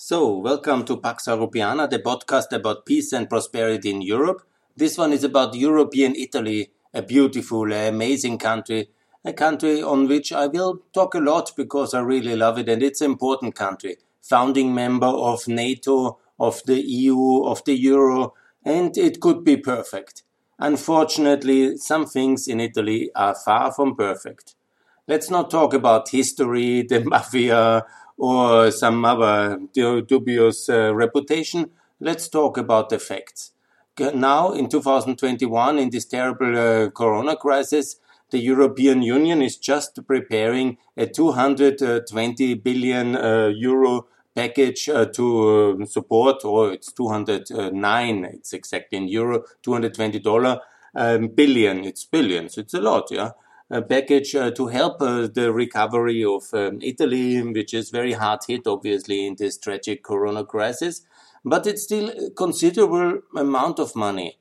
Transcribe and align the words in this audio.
So, 0.00 0.38
welcome 0.38 0.84
to 0.84 0.96
Pax 0.98 1.26
Europiana, 1.26 1.90
the 1.90 1.98
podcast 1.98 2.52
about 2.52 2.86
peace 2.86 3.12
and 3.12 3.28
prosperity 3.28 3.90
in 3.90 4.00
Europe. 4.00 4.42
This 4.76 4.96
one 4.96 5.12
is 5.12 5.24
about 5.24 5.56
European 5.56 6.14
Italy, 6.14 6.70
a 6.94 7.02
beautiful, 7.02 7.72
amazing 7.72 8.38
country, 8.38 8.90
a 9.24 9.32
country 9.32 9.82
on 9.82 10.06
which 10.06 10.32
I 10.32 10.46
will 10.46 10.82
talk 10.94 11.16
a 11.16 11.18
lot 11.18 11.50
because 11.56 11.94
I 11.94 12.00
really 12.02 12.36
love 12.36 12.58
it 12.60 12.68
and 12.68 12.80
it's 12.80 13.00
an 13.00 13.10
important 13.10 13.56
country. 13.56 13.96
Founding 14.22 14.72
member 14.72 15.08
of 15.08 15.48
NATO, 15.48 16.20
of 16.38 16.62
the 16.64 16.80
EU, 16.80 17.42
of 17.42 17.64
the 17.64 17.74
Euro, 17.74 18.34
and 18.64 18.96
it 18.96 19.20
could 19.20 19.42
be 19.42 19.56
perfect. 19.56 20.22
Unfortunately, 20.60 21.76
some 21.76 22.06
things 22.06 22.46
in 22.46 22.60
Italy 22.60 23.10
are 23.16 23.34
far 23.34 23.72
from 23.72 23.96
perfect. 23.96 24.54
Let's 25.08 25.28
not 25.28 25.50
talk 25.50 25.74
about 25.74 26.10
history, 26.10 26.82
the 26.88 27.02
mafia, 27.04 27.84
or 28.18 28.70
some 28.70 29.04
other 29.04 29.60
dubious 29.72 30.68
uh, 30.68 30.94
reputation. 30.94 31.70
Let's 32.00 32.28
talk 32.28 32.58
about 32.58 32.90
the 32.90 32.98
facts. 32.98 33.52
Now, 33.98 34.52
in 34.52 34.68
2021, 34.68 35.78
in 35.78 35.90
this 35.90 36.04
terrible 36.04 36.56
uh, 36.56 36.90
corona 36.90 37.36
crisis, 37.36 37.96
the 38.30 38.38
European 38.38 39.02
Union 39.02 39.40
is 39.42 39.56
just 39.56 40.06
preparing 40.06 40.76
a 40.96 41.06
220 41.06 42.54
billion 42.54 43.16
uh, 43.16 43.46
euro 43.48 44.06
package 44.36 44.88
uh, 44.88 45.06
to 45.06 45.78
uh, 45.82 45.86
support, 45.86 46.44
or 46.44 46.72
it's 46.72 46.92
209, 46.92 48.24
it's 48.24 48.52
exactly 48.52 48.98
in 48.98 49.08
euro, 49.08 49.42
220 49.62 50.20
dollar 50.20 50.60
um, 50.94 51.28
billion. 51.28 51.84
It's 51.84 52.04
billions. 52.04 52.56
It's 52.58 52.74
a 52.74 52.80
lot, 52.80 53.10
yeah 53.10 53.30
package 53.70 54.34
uh, 54.34 54.50
to 54.52 54.66
help 54.68 55.02
uh, 55.02 55.26
the 55.26 55.52
recovery 55.52 56.24
of 56.24 56.42
um, 56.54 56.78
Italy, 56.80 57.40
which 57.42 57.74
is 57.74 57.90
very 57.90 58.12
hard 58.12 58.40
hit, 58.48 58.66
obviously, 58.66 59.26
in 59.26 59.36
this 59.36 59.58
tragic 59.58 60.02
corona 60.02 60.44
crisis. 60.44 61.02
But 61.44 61.66
it's 61.66 61.82
still 61.82 62.08
a 62.08 62.30
considerable 62.30 63.20
amount 63.36 63.78
of 63.78 63.94
money. 63.94 64.38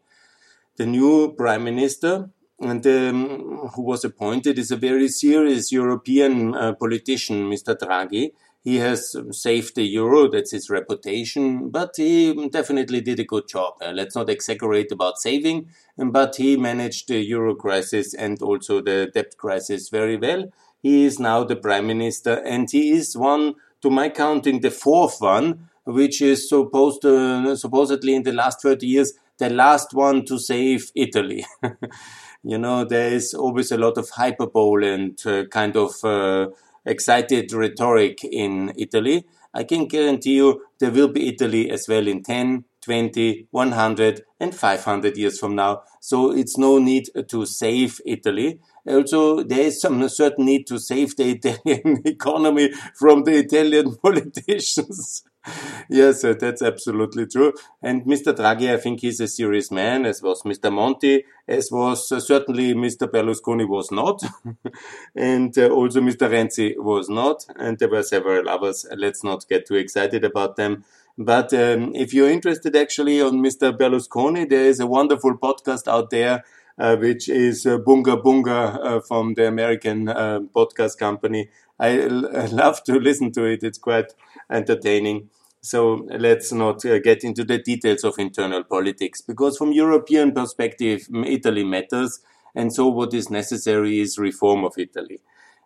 The 0.78 0.86
new 0.86 1.34
prime 1.34 1.64
minister 1.64 2.30
and 2.60 2.86
um, 2.88 3.70
who 3.76 3.84
was 3.84 4.04
appointed 4.04 4.58
is 4.58 4.72
a 4.72 4.78
very 4.78 5.08
serious 5.08 5.72
European 5.72 6.56
uh, 6.56 6.74
politician, 6.74 7.50
Mr. 7.50 7.78
Draghi, 7.78 8.32
he 8.68 8.80
has 8.80 9.16
saved 9.32 9.76
the 9.76 9.86
euro, 9.86 10.28
that's 10.28 10.52
his 10.52 10.70
reputation, 10.70 11.70
but 11.70 11.92
he 11.96 12.50
definitely 12.50 13.00
did 13.00 13.18
a 13.18 13.24
good 13.24 13.48
job. 13.48 13.76
Uh, 13.82 13.92
let's 13.92 14.14
not 14.14 14.30
exaggerate 14.30 14.92
about 14.92 15.20
saving, 15.20 15.70
but 15.98 16.36
he 16.36 16.58
managed 16.58 17.08
the 17.08 17.20
euro 17.20 17.56
crisis 17.56 18.14
and 18.14 18.42
also 18.42 18.82
the 18.82 19.10
debt 19.14 19.38
crisis 19.38 19.88
very 19.88 20.18
well. 20.18 20.52
He 20.84 21.06
is 21.06 21.18
now 21.18 21.46
the 21.46 21.56
prime 21.56 21.88
minister, 21.88 22.44
and 22.44 22.70
he 22.70 22.92
is 22.92 23.16
one, 23.16 23.56
to 23.84 23.90
my 23.90 24.10
counting, 24.10 24.60
the 24.60 24.72
fourth 24.72 25.22
one, 25.22 25.70
which 25.86 26.22
is 26.22 26.50
supposed 26.50 27.04
to, 27.04 27.56
supposedly 27.56 28.16
in 28.16 28.24
the 28.24 28.34
last 28.34 28.62
30 28.62 28.86
years, 28.86 29.14
the 29.38 29.50
last 29.50 29.94
one 29.94 30.26
to 30.26 30.38
save 30.38 30.92
Italy. 30.94 31.46
you 32.44 32.58
know, 32.58 32.84
there 32.84 33.14
is 33.14 33.34
always 33.34 33.72
a 33.72 33.78
lot 33.78 33.98
of 33.98 34.10
hyperbole 34.10 34.90
and 34.92 35.26
uh, 35.26 35.46
kind 35.46 35.78
of 35.78 36.04
uh, 36.04 36.48
excited 36.88 37.54
rhetoric 37.54 38.24
in 38.24 38.74
Italy, 38.78 39.26
I 39.54 39.64
can 39.64 39.88
guarantee 39.88 40.36
you 40.36 40.62
there 40.80 40.92
will 40.92 41.08
be 41.08 41.30
Italy 41.30 41.70
as 41.70 41.88
well 41.88 42.08
in 42.08 42.24
10, 42.24 42.66
20, 42.82 43.48
100, 43.52 44.22
and 44.40 44.56
500 44.56 45.18
years 45.18 45.40
from 45.40 45.56
now. 45.56 45.82
So 46.00 46.32
it's 46.32 46.58
no 46.58 46.80
need 46.80 47.10
to 47.28 47.46
save 47.46 48.00
Italy. 48.06 48.60
Also, 48.88 49.44
there 49.44 49.62
is 49.62 49.82
some 49.82 50.08
certain 50.10 50.46
need 50.46 50.68
to 50.68 50.80
save 50.80 51.16
the 51.18 51.32
Italian 51.38 52.02
economy 52.06 52.72
from 52.96 53.24
the 53.24 53.38
Italian 53.38 53.96
politicians. 54.02 55.24
yes, 55.90 56.24
uh, 56.24 56.34
that's 56.40 56.62
absolutely 56.62 57.26
true. 57.28 57.54
And 57.82 58.04
Mr. 58.04 58.34
Draghi, 58.34 58.74
I 58.74 58.78
think 58.78 59.02
he's 59.02 59.20
a 59.20 59.28
serious 59.28 59.72
man, 59.72 60.06
as 60.06 60.22
was 60.22 60.44
Mr. 60.44 60.72
Monti, 60.72 61.24
as 61.48 61.70
was 61.72 62.12
uh, 62.12 62.20
certainly 62.20 62.74
Mr. 62.74 63.08
Berlusconi 63.08 63.68
was 63.68 63.92
not, 63.92 64.22
and 65.16 65.58
uh, 65.58 65.70
also 65.70 66.02
Mr. 66.02 66.30
Renzi 66.30 66.78
was 66.78 67.10
not, 67.10 67.46
and 67.58 67.80
there 67.80 67.90
were 67.90 68.04
several 68.04 68.50
others. 68.50 68.86
Let's 68.96 69.24
not 69.24 69.48
get 69.48 69.68
too 69.68 69.76
excited 69.76 70.24
about 70.24 70.56
them. 70.56 70.84
But 71.18 71.52
um, 71.54 71.96
if 71.96 72.14
you're 72.14 72.30
interested 72.30 72.76
actually 72.76 73.22
on 73.22 73.42
Mr. 73.42 73.76
Berlusconi, 73.76 74.48
there 74.48 74.66
is 74.66 74.80
a 74.80 74.88
wonderful 74.88 75.38
podcast 75.38 75.88
out 75.88 76.10
there. 76.10 76.44
Uh, 76.80 76.96
which 76.96 77.28
is 77.28 77.66
uh, 77.66 77.80
Bunga 77.80 78.22
Bunga 78.22 78.80
uh, 78.86 79.00
from 79.00 79.34
the 79.34 79.48
American 79.48 80.08
uh, 80.08 80.42
podcast 80.56 81.00
company. 81.00 81.50
I, 81.80 82.02
I 82.02 82.46
love 82.52 82.84
to 82.84 83.00
listen 83.00 83.32
to 83.32 83.46
it. 83.46 83.64
It's 83.64 83.80
quite 83.80 84.14
entertaining. 84.48 85.32
So 85.62 86.08
let's 86.10 86.52
not 86.52 86.86
uh, 86.86 87.00
get 87.00 87.24
into 87.24 87.44
the 87.44 87.58
details 87.58 88.04
of 88.04 88.16
internal 88.20 88.64
politics 88.64 89.22
because 89.22 89.58
from 89.58 89.72
European 89.72 90.32
perspective, 90.32 91.08
Italy 91.26 91.64
matters. 91.64 92.20
And 92.56 92.74
so 92.74 92.88
what 92.88 93.14
is 93.14 93.30
necessary 93.30 94.00
is 94.00 94.18
reform 94.18 94.64
of 94.64 94.74
Italy. 94.78 95.20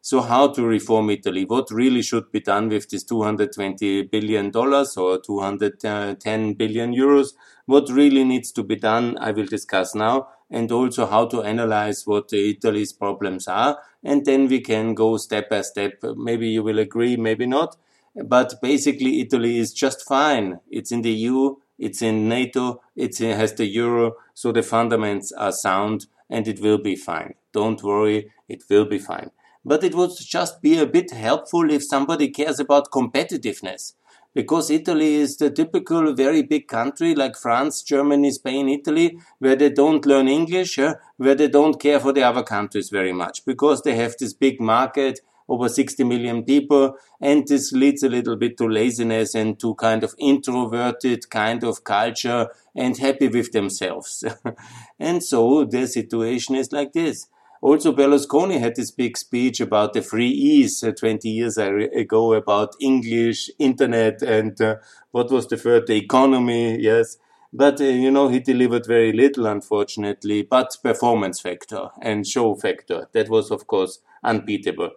So 0.03 0.21
how 0.21 0.47
to 0.53 0.65
reform 0.65 1.11
Italy? 1.11 1.45
What 1.45 1.69
really 1.69 2.01
should 2.01 2.31
be 2.31 2.39
done 2.39 2.69
with 2.69 2.89
this 2.89 3.03
220 3.03 4.01
billion 4.03 4.49
dollars 4.49 4.97
or 4.97 5.19
210 5.21 6.53
billion 6.55 6.93
euros? 6.93 7.33
What 7.67 7.87
really 7.89 8.23
needs 8.23 8.51
to 8.53 8.63
be 8.63 8.75
done? 8.75 9.17
I 9.19 9.31
will 9.31 9.45
discuss 9.45 9.93
now 9.93 10.29
and 10.49 10.71
also 10.71 11.05
how 11.05 11.27
to 11.27 11.43
analyze 11.43 12.07
what 12.07 12.33
Italy's 12.33 12.91
problems 12.91 13.47
are. 13.47 13.77
And 14.03 14.25
then 14.25 14.47
we 14.47 14.61
can 14.61 14.95
go 14.95 15.17
step 15.17 15.51
by 15.51 15.61
step. 15.61 15.99
Maybe 16.01 16.49
you 16.49 16.63
will 16.63 16.79
agree, 16.79 17.15
maybe 17.15 17.45
not 17.45 17.77
but 18.15 18.55
basically, 18.61 19.21
Italy 19.21 19.57
is 19.57 19.73
just 19.73 20.07
fine. 20.07 20.59
It's 20.69 20.91
in 20.91 21.01
the 21.01 21.11
EU, 21.11 21.55
it's 21.79 22.01
in 22.01 22.27
NATO, 22.27 22.81
it 22.95 23.17
has 23.17 23.53
the 23.55 23.65
euro, 23.65 24.13
so 24.33 24.51
the 24.51 24.63
fundamentals 24.63 25.31
are 25.31 25.51
sound 25.51 26.07
and 26.29 26.47
it 26.47 26.61
will 26.61 26.77
be 26.77 26.95
fine. 26.95 27.33
Don't 27.51 27.81
worry, 27.83 28.31
it 28.47 28.63
will 28.69 28.85
be 28.85 28.99
fine. 28.99 29.31
But 29.65 29.83
it 29.83 29.95
would 29.95 30.11
just 30.17 30.61
be 30.61 30.79
a 30.79 30.85
bit 30.85 31.11
helpful 31.11 31.71
if 31.71 31.83
somebody 31.83 32.29
cares 32.29 32.59
about 32.59 32.91
competitiveness. 32.91 33.93
Because 34.33 34.69
Italy 34.69 35.15
is 35.15 35.37
the 35.37 35.49
typical 35.49 36.13
very 36.13 36.41
big 36.41 36.67
country 36.67 37.13
like 37.13 37.35
France, 37.35 37.83
Germany, 37.83 38.31
Spain, 38.31 38.69
Italy, 38.69 39.17
where 39.39 39.57
they 39.57 39.69
don't 39.69 40.05
learn 40.05 40.29
English, 40.29 40.79
eh, 40.79 40.93
where 41.17 41.35
they 41.35 41.49
don't 41.49 41.81
care 41.81 41.99
for 41.99 42.13
the 42.13 42.23
other 42.23 42.43
countries 42.43 42.89
very 42.89 43.11
much 43.11 43.43
because 43.45 43.81
they 43.81 43.95
have 43.95 44.15
this 44.17 44.33
big 44.33 44.61
market 44.61 45.19
over 45.51 45.67
60 45.67 46.03
million 46.05 46.43
people. 46.43 46.95
And 47.19 47.45
this 47.45 47.71
leads 47.73 48.03
a 48.03 48.09
little 48.09 48.37
bit 48.37 48.57
to 48.57 48.67
laziness 48.67 49.35
and 49.35 49.59
to 49.59 49.75
kind 49.75 50.03
of 50.03 50.15
introverted 50.17 51.29
kind 51.29 51.63
of 51.63 51.83
culture 51.83 52.47
and 52.73 52.97
happy 52.97 53.27
with 53.27 53.51
themselves. 53.51 54.23
and 54.99 55.21
so 55.21 55.65
the 55.65 55.87
situation 55.87 56.55
is 56.55 56.71
like 56.71 56.93
this. 56.93 57.27
Also, 57.61 57.93
Berlusconi 57.93 58.59
had 58.59 58.75
this 58.75 58.89
big 58.89 59.15
speech 59.15 59.59
about 59.59 59.93
the 59.93 60.01
free 60.01 60.29
E's 60.29 60.83
uh, 60.83 60.91
20 60.91 61.29
years 61.29 61.59
ago 61.59 62.33
about 62.33 62.73
English, 62.79 63.51
internet, 63.59 64.23
and 64.23 64.59
uh, 64.59 64.77
what 65.11 65.29
was 65.29 65.45
the 65.45 65.57
third? 65.57 65.85
The 65.85 65.95
economy, 65.95 66.79
yes. 66.79 67.17
But, 67.53 67.79
uh, 67.79 67.83
you 67.83 68.09
know, 68.09 68.29
he 68.29 68.39
delivered 68.39 68.87
very 68.87 69.11
little, 69.13 69.45
unfortunately, 69.45 70.41
but 70.41 70.75
performance 70.81 71.39
factor 71.39 71.89
and 72.01 72.25
show 72.25 72.55
factor. 72.55 73.09
That 73.11 73.29
was, 73.29 73.51
of 73.51 73.67
course, 73.67 73.99
unbeatable 74.23 74.91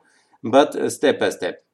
but 0.44 0.76
uh, 0.76 0.90
step 0.90 1.18
by 1.18 1.30
step. 1.30 1.64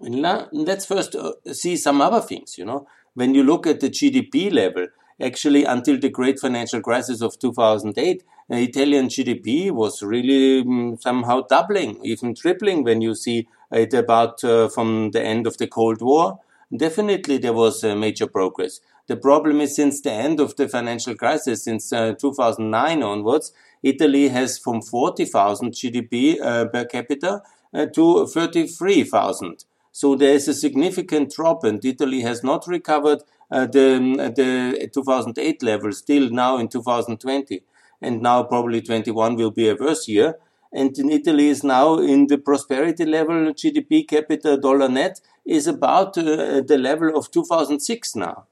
Let's 0.00 0.84
first 0.84 1.16
uh, 1.16 1.32
see 1.52 1.76
some 1.76 2.00
other 2.00 2.20
things, 2.20 2.58
you 2.58 2.64
know. 2.64 2.86
When 3.14 3.34
you 3.34 3.42
look 3.42 3.66
at 3.66 3.80
the 3.80 3.88
GDP 3.88 4.52
level, 4.52 4.88
actually 5.20 5.64
until 5.64 5.98
the 5.98 6.10
great 6.10 6.38
financial 6.38 6.80
crisis 6.80 7.22
of 7.22 7.38
2008, 7.38 8.22
uh, 8.50 8.56
Italian 8.56 9.06
GDP 9.06 9.70
was 9.70 10.02
really 10.02 10.60
um, 10.60 10.98
somehow 11.00 11.42
doubling, 11.42 11.98
even 12.04 12.34
tripling 12.34 12.84
when 12.84 13.00
you 13.00 13.14
see 13.14 13.48
it 13.72 13.94
about 13.94 14.44
uh, 14.44 14.68
from 14.68 15.12
the 15.12 15.22
end 15.22 15.46
of 15.46 15.56
the 15.56 15.66
Cold 15.66 16.02
War. 16.02 16.40
Definitely 16.76 17.38
there 17.38 17.52
was 17.52 17.84
major 17.84 18.26
progress. 18.26 18.80
The 19.06 19.16
problem 19.16 19.60
is 19.60 19.76
since 19.76 20.00
the 20.00 20.12
end 20.12 20.40
of 20.40 20.56
the 20.56 20.66
financial 20.66 21.14
crisis, 21.14 21.64
since 21.64 21.92
uh, 21.92 22.14
2009 22.14 23.02
onwards, 23.02 23.52
Italy 23.82 24.28
has 24.28 24.58
from 24.58 24.80
40,000 24.80 25.72
GDP 25.72 26.40
uh, 26.40 26.64
per 26.66 26.86
capita 26.86 27.42
to 27.74 28.26
33,000. 28.26 29.64
So 29.92 30.16
there 30.16 30.34
is 30.34 30.48
a 30.48 30.54
significant 30.54 31.32
drop, 31.32 31.62
and 31.64 31.84
Italy 31.84 32.22
has 32.22 32.42
not 32.42 32.66
recovered 32.66 33.22
uh, 33.50 33.66
the, 33.66 34.32
the 34.34 34.90
2008 34.92 35.62
level 35.62 35.92
still 35.92 36.30
now 36.30 36.58
in 36.58 36.68
2020. 36.68 37.62
And 38.02 38.20
now 38.20 38.42
probably 38.42 38.82
21 38.82 39.36
will 39.36 39.50
be 39.50 39.68
a 39.68 39.76
worse 39.76 40.08
year. 40.08 40.38
And 40.72 40.98
in 40.98 41.10
Italy 41.10 41.48
is 41.48 41.62
now 41.62 41.98
in 41.98 42.26
the 42.26 42.38
prosperity 42.38 43.04
level, 43.04 43.52
GDP 43.54 44.06
capita 44.06 44.56
dollar 44.56 44.88
net 44.88 45.20
is 45.46 45.68
about 45.68 46.18
uh, 46.18 46.60
the 46.60 46.76
level 46.76 47.16
of 47.16 47.30
2006 47.30 48.16
now. 48.16 48.46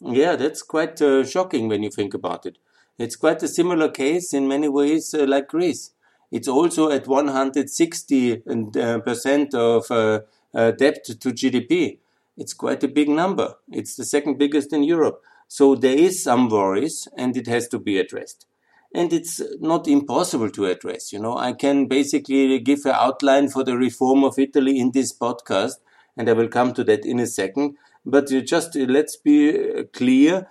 Yeah, 0.00 0.34
that's 0.34 0.62
quite 0.62 1.00
uh, 1.00 1.24
shocking 1.24 1.68
when 1.68 1.84
you 1.84 1.90
think 1.90 2.14
about 2.14 2.46
it. 2.46 2.58
It's 2.98 3.16
quite 3.16 3.42
a 3.42 3.48
similar 3.48 3.88
case 3.88 4.34
in 4.34 4.48
many 4.48 4.68
ways 4.68 5.14
uh, 5.14 5.26
like 5.26 5.48
Greece. 5.48 5.92
It's 6.30 6.48
also 6.48 6.90
at 6.90 7.08
160 7.08 8.42
uh, 8.46 8.98
percent 9.00 9.54
of 9.54 9.90
uh, 9.90 10.20
uh, 10.54 10.70
debt 10.72 11.04
to 11.04 11.30
GDP. 11.30 11.98
It's 12.36 12.54
quite 12.54 12.82
a 12.84 12.88
big 12.88 13.08
number. 13.08 13.56
It's 13.70 13.96
the 13.96 14.04
second 14.04 14.38
biggest 14.38 14.72
in 14.72 14.82
Europe. 14.84 15.22
So 15.48 15.74
there 15.74 15.96
is 15.96 16.22
some 16.22 16.48
worries 16.48 17.08
and 17.16 17.36
it 17.36 17.48
has 17.48 17.68
to 17.68 17.78
be 17.78 17.98
addressed. 17.98 18.46
And 18.94 19.12
it's 19.12 19.40
not 19.60 19.88
impossible 19.88 20.50
to 20.50 20.66
address. 20.66 21.12
You 21.12 21.18
know, 21.18 21.36
I 21.36 21.52
can 21.52 21.86
basically 21.86 22.58
give 22.60 22.84
an 22.84 22.94
outline 22.94 23.48
for 23.48 23.64
the 23.64 23.76
reform 23.76 24.24
of 24.24 24.38
Italy 24.38 24.78
in 24.78 24.90
this 24.92 25.16
podcast, 25.16 25.74
and 26.16 26.28
I 26.28 26.32
will 26.32 26.48
come 26.48 26.74
to 26.74 26.82
that 26.84 27.04
in 27.04 27.20
a 27.20 27.26
second. 27.26 27.76
But 28.04 28.28
just 28.44 28.74
let's 28.74 29.16
be 29.16 29.84
clear. 29.92 30.48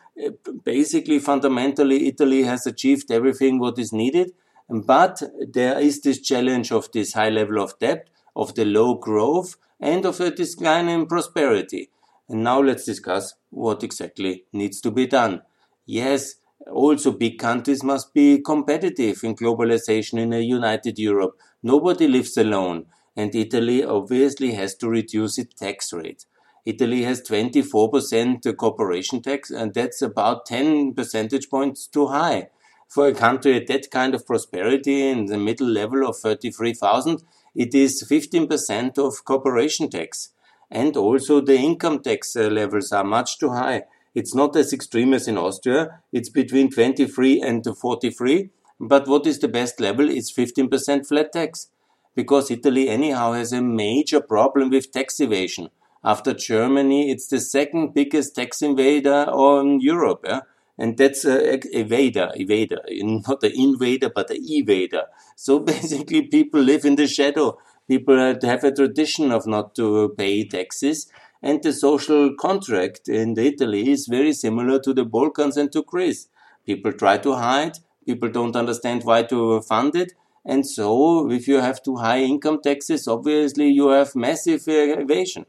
Basically, 0.63 1.19
fundamentally, 1.19 2.07
Italy 2.07 2.43
has 2.43 2.65
achieved 2.65 3.11
everything 3.11 3.59
what 3.59 3.77
is 3.77 3.91
needed. 3.91 4.31
But 4.69 5.23
there 5.51 5.79
is 5.79 6.01
this 6.01 6.21
challenge 6.21 6.71
of 6.71 6.91
this 6.91 7.13
high 7.13 7.29
level 7.29 7.61
of 7.61 7.77
debt, 7.79 8.09
of 8.35 8.53
the 8.55 8.65
low 8.65 8.95
growth, 8.95 9.55
and 9.79 10.05
of 10.05 10.19
a 10.19 10.29
decline 10.31 10.89
in 10.89 11.07
prosperity. 11.07 11.89
And 12.27 12.43
now 12.43 12.61
let's 12.61 12.85
discuss 12.85 13.33
what 13.49 13.83
exactly 13.83 14.45
needs 14.53 14.79
to 14.81 14.91
be 14.91 15.07
done. 15.07 15.41
Yes, 15.85 16.35
also 16.71 17.11
big 17.11 17.39
countries 17.39 17.83
must 17.83 18.13
be 18.13 18.41
competitive 18.41 19.23
in 19.23 19.35
globalization 19.35 20.19
in 20.19 20.33
a 20.33 20.39
united 20.39 20.99
Europe. 20.99 21.39
Nobody 21.63 22.07
lives 22.07 22.37
alone. 22.37 22.85
And 23.15 23.33
Italy 23.33 23.83
obviously 23.83 24.53
has 24.53 24.75
to 24.75 24.87
reduce 24.87 25.39
its 25.39 25.55
tax 25.55 25.91
rate. 25.91 26.25
Italy 26.65 27.03
has 27.03 27.21
24% 27.21 28.55
corporation 28.55 29.21
tax, 29.21 29.49
and 29.49 29.73
that's 29.73 30.01
about 30.01 30.45
10 30.45 30.93
percentage 30.93 31.49
points 31.49 31.87
too 31.87 32.07
high. 32.07 32.49
For 32.89 33.07
a 33.07 33.13
country 33.13 33.55
at 33.55 33.67
that 33.67 33.91
kind 33.91 34.15
of 34.15 34.25
prosperity 34.25 35.07
in 35.07 35.27
the 35.27 35.37
middle 35.37 35.67
level 35.67 36.07
of 36.07 36.17
33,000, 36.17 37.21
it 37.55 37.75
is 37.75 38.03
15% 38.09 38.97
of 38.97 39.23
corporation 39.25 39.91
tax. 39.91 40.29
And 40.71 40.97
also 40.97 41.39
the 41.39 41.55
income 41.55 42.01
tax 42.01 42.35
uh, 42.35 42.47
levels 42.47 42.91
are 42.91 43.03
much 43.03 43.37
too 43.37 43.51
high. 43.51 43.83
It's 44.15 44.33
not 44.33 44.55
as 44.55 44.73
extreme 44.73 45.13
as 45.13 45.27
in 45.27 45.37
Austria. 45.37 46.01
It's 46.11 46.29
between 46.29 46.71
23 46.71 47.41
and 47.41 47.63
43. 47.63 48.49
But 48.79 49.07
what 49.07 49.27
is 49.27 49.37
the 49.37 49.47
best 49.47 49.79
level? 49.79 50.09
It's 50.09 50.33
15% 50.33 51.07
flat 51.07 51.31
tax. 51.31 51.69
Because 52.15 52.49
Italy 52.49 52.89
anyhow 52.89 53.33
has 53.33 53.53
a 53.53 53.61
major 53.61 54.19
problem 54.19 54.71
with 54.71 54.91
tax 54.91 55.19
evasion. 55.19 55.69
After 56.03 56.33
Germany, 56.33 57.11
it's 57.11 57.27
the 57.27 57.39
second 57.39 57.93
biggest 57.93 58.35
tax 58.35 58.63
invader 58.63 59.25
on 59.29 59.79
Europe. 59.79 60.21
Yeah? 60.25 60.41
And 60.79 60.97
that's 60.97 61.25
uh, 61.25 61.39
a 61.43 61.57
evader, 61.59 62.35
evader, 62.35 62.79
not 63.27 63.41
the 63.41 63.51
invader, 63.53 64.09
but 64.09 64.29
the 64.29 64.39
evader. 64.39 65.03
So 65.35 65.59
basically 65.73 66.23
people 66.23 66.61
live 66.61 66.85
in 66.85 66.95
the 66.95 67.07
shadow. 67.07 67.59
People 67.87 68.17
have 68.17 68.63
a 68.63 68.71
tradition 68.71 69.31
of 69.31 69.45
not 69.45 69.75
to 69.75 70.15
pay 70.17 70.47
taxes 70.47 71.07
and 71.41 71.63
the 71.63 71.73
social 71.73 72.33
contract 72.35 73.07
in 73.07 73.37
Italy 73.37 73.91
is 73.91 74.07
very 74.07 74.33
similar 74.33 74.79
to 74.79 74.93
the 74.93 75.05
Balkans 75.05 75.57
and 75.57 75.71
to 75.71 75.83
Greece. 75.83 76.27
People 76.65 76.91
try 76.91 77.17
to 77.17 77.33
hide, 77.35 77.77
people 78.05 78.29
don't 78.29 78.55
understand 78.55 79.03
why 79.03 79.23
to 79.23 79.61
fund 79.61 79.95
it, 79.95 80.13
and 80.45 80.67
so 80.67 81.31
if 81.31 81.47
you 81.47 81.59
have 81.59 81.81
too 81.81 81.97
high 81.97 82.21
income 82.21 82.59
taxes, 82.61 83.07
obviously 83.07 83.69
you 83.69 83.89
have 83.89 84.15
massive 84.15 84.67
uh, 84.67 84.99
evasion. 84.99 85.45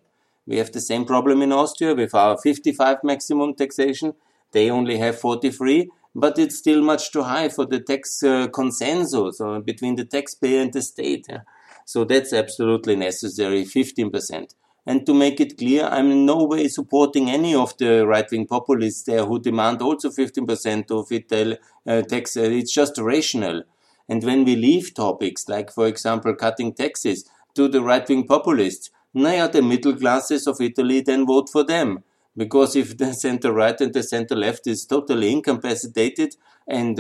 We 0.47 0.59
have 0.59 0.73
the 0.73 0.81
same 0.81 1.05
problem 1.05 1.43
in 1.43 1.53
Austria 1.53 1.95
with 1.95 2.15
our 2.15 2.37
55 2.37 2.99
maximum 3.05 3.55
taxation. 3.55 4.15
They 4.53 4.71
only 4.71 4.99
have 4.99 5.19
43, 5.19 5.91
but 6.15 6.39
it's 6.39 6.59
still 6.59 6.83
much 6.83 7.13
too 7.13 7.23
high 7.23 7.49
for 7.49 7.67
the 7.67 7.81
tax 7.81 8.23
uh, 8.23 8.49
consensus 8.49 9.41
uh, 9.41 9.61
between 9.61 9.97
the 9.97 10.05
taxpayer 10.05 10.63
and 10.63 10.73
the 10.73 10.83
state. 10.83 11.27
Yeah? 11.29 11.41
So 11.85 12.05
that's 12.05 12.33
absolutely 12.33 12.97
necessary, 12.97 13.65
15%. 13.65 14.55
And 14.87 15.05
to 15.07 15.15
make 15.15 15.41
it 15.41 15.59
clear, 15.59 15.85
I'm 15.85 16.11
in 16.11 16.25
no 16.25 16.45
way 16.45 16.67
supporting 16.69 17.31
any 17.31 17.55
of 17.55 17.77
the 17.79 18.07
right-wing 18.07 18.47
populists 18.47 19.03
there 19.03 19.25
who 19.25 19.39
demand 19.39 19.83
also 19.83 20.11
15% 20.11 20.91
of 20.91 21.13
Ital 21.13 21.57
uh, 21.87 22.03
tax. 22.03 22.37
Uh, 22.37 22.43
it's 22.43 22.73
just 22.73 22.99
rational. 22.99 23.63
And 24.09 24.25
when 24.25 24.45
we 24.45 24.57
leave 24.57 24.95
topics 24.95 25.49
like, 25.49 25.71
for 25.71 25.87
example, 25.87 26.35
cutting 26.35 26.73
taxes 26.73 27.29
to 27.55 27.69
the 27.69 27.83
right-wing 27.83 28.27
populists, 28.27 28.91
now 29.13 29.47
the 29.49 29.63
middle 29.63 29.95
classes 29.95 30.47
of 30.47 30.61
Italy 30.61 31.01
then 31.01 31.27
vote 31.27 31.49
for 31.49 31.65
them. 31.65 32.03
Because 32.37 32.77
if 32.77 32.97
the 32.97 33.13
center 33.13 33.53
right 33.53 33.79
and 33.81 33.93
the 33.93 34.03
center 34.03 34.37
left 34.37 34.67
is 34.67 34.87
totally 34.87 35.33
incapacitated 35.33 36.37
and 36.69 36.97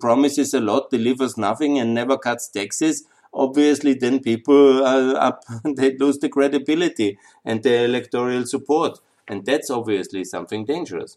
promises 0.00 0.54
a 0.54 0.60
lot, 0.60 0.90
delivers 0.90 1.36
nothing, 1.36 1.78
and 1.78 1.94
never 1.94 2.16
cuts 2.16 2.48
taxes, 2.48 3.04
obviously 3.32 3.94
then 3.94 4.20
people 4.20 4.84
up, 4.84 5.44
they 5.76 5.96
lose 5.96 6.18
the 6.18 6.28
credibility 6.28 7.18
and 7.44 7.62
the 7.62 7.84
electoral 7.84 8.46
support. 8.46 8.98
And 9.28 9.44
that's 9.44 9.70
obviously 9.70 10.24
something 10.24 10.64
dangerous. 10.64 11.16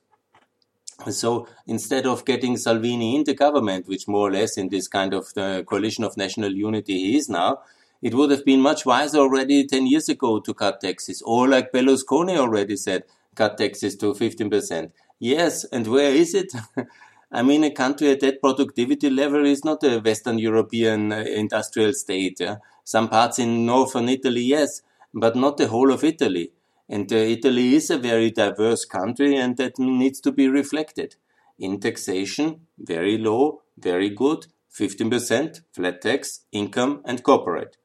So 1.10 1.48
instead 1.66 2.06
of 2.06 2.24
getting 2.26 2.56
Salvini 2.58 3.16
in 3.16 3.24
the 3.24 3.34
government, 3.34 3.88
which 3.88 4.08
more 4.08 4.28
or 4.28 4.32
less 4.32 4.58
in 4.58 4.70
this 4.70 4.88
kind 4.88 5.14
of 5.14 5.34
the 5.34 5.66
coalition 5.68 6.04
of 6.04 6.16
national 6.18 6.54
unity 6.54 7.00
he 7.00 7.18
is 7.18 7.30
now, 7.30 7.62
it 8.02 8.14
would 8.14 8.32
have 8.32 8.46
been 8.46 8.62
much 8.62 8.86
wiser 8.86 9.18
already 9.20 9.66
10 9.66 9.88
years 9.88 10.10
ago 10.10 10.40
to 10.40 10.54
cut 10.54 10.82
taxes. 10.82 11.24
Or 11.26 11.48
like 11.48 11.72
Berlusconi 11.72 12.38
already 12.38 12.76
said, 12.76 13.04
cut 13.36 13.58
taxes 13.58 13.96
to 13.98 14.14
15%. 14.14 14.92
Yes, 15.20 15.66
and 15.66 15.88
where 15.88 16.14
is 16.14 16.34
it? 16.34 16.52
I 17.32 17.42
mean, 17.42 17.64
a 17.64 17.72
country 17.72 18.12
at 18.12 18.20
that 18.20 18.42
productivity 18.42 19.10
level 19.10 19.46
is 19.46 19.66
not 19.66 19.84
a 19.84 20.00
Western 20.00 20.38
European 20.38 21.12
uh, 21.12 21.18
industrial 21.18 21.94
state. 21.94 22.40
Yeah? 22.40 22.58
Some 22.84 23.10
parts 23.10 23.40
in 23.40 23.66
northern 23.66 24.10
Italy, 24.10 24.42
yes, 24.42 24.82
but 25.14 25.36
not 25.36 25.58
the 25.58 25.68
whole 25.68 25.92
of 25.92 26.04
Italy. 26.04 26.52
And 26.88 27.12
uh, 27.12 27.16
Italy 27.16 27.76
is 27.76 27.90
a 27.90 27.98
very 27.98 28.30
diverse 28.30 28.86
country, 28.86 29.36
and 29.36 29.58
that 29.58 29.80
needs 29.80 30.20
to 30.22 30.32
be 30.32 30.48
reflected. 30.48 31.16
In 31.58 31.80
taxation, 31.80 32.68
very 32.78 33.18
low, 33.18 33.62
very 33.78 34.10
good, 34.10 34.48
15% 34.72 35.62
flat 35.74 36.02
tax, 36.02 36.42
income, 36.52 37.02
and 37.06 37.24
corporate. 37.24 37.78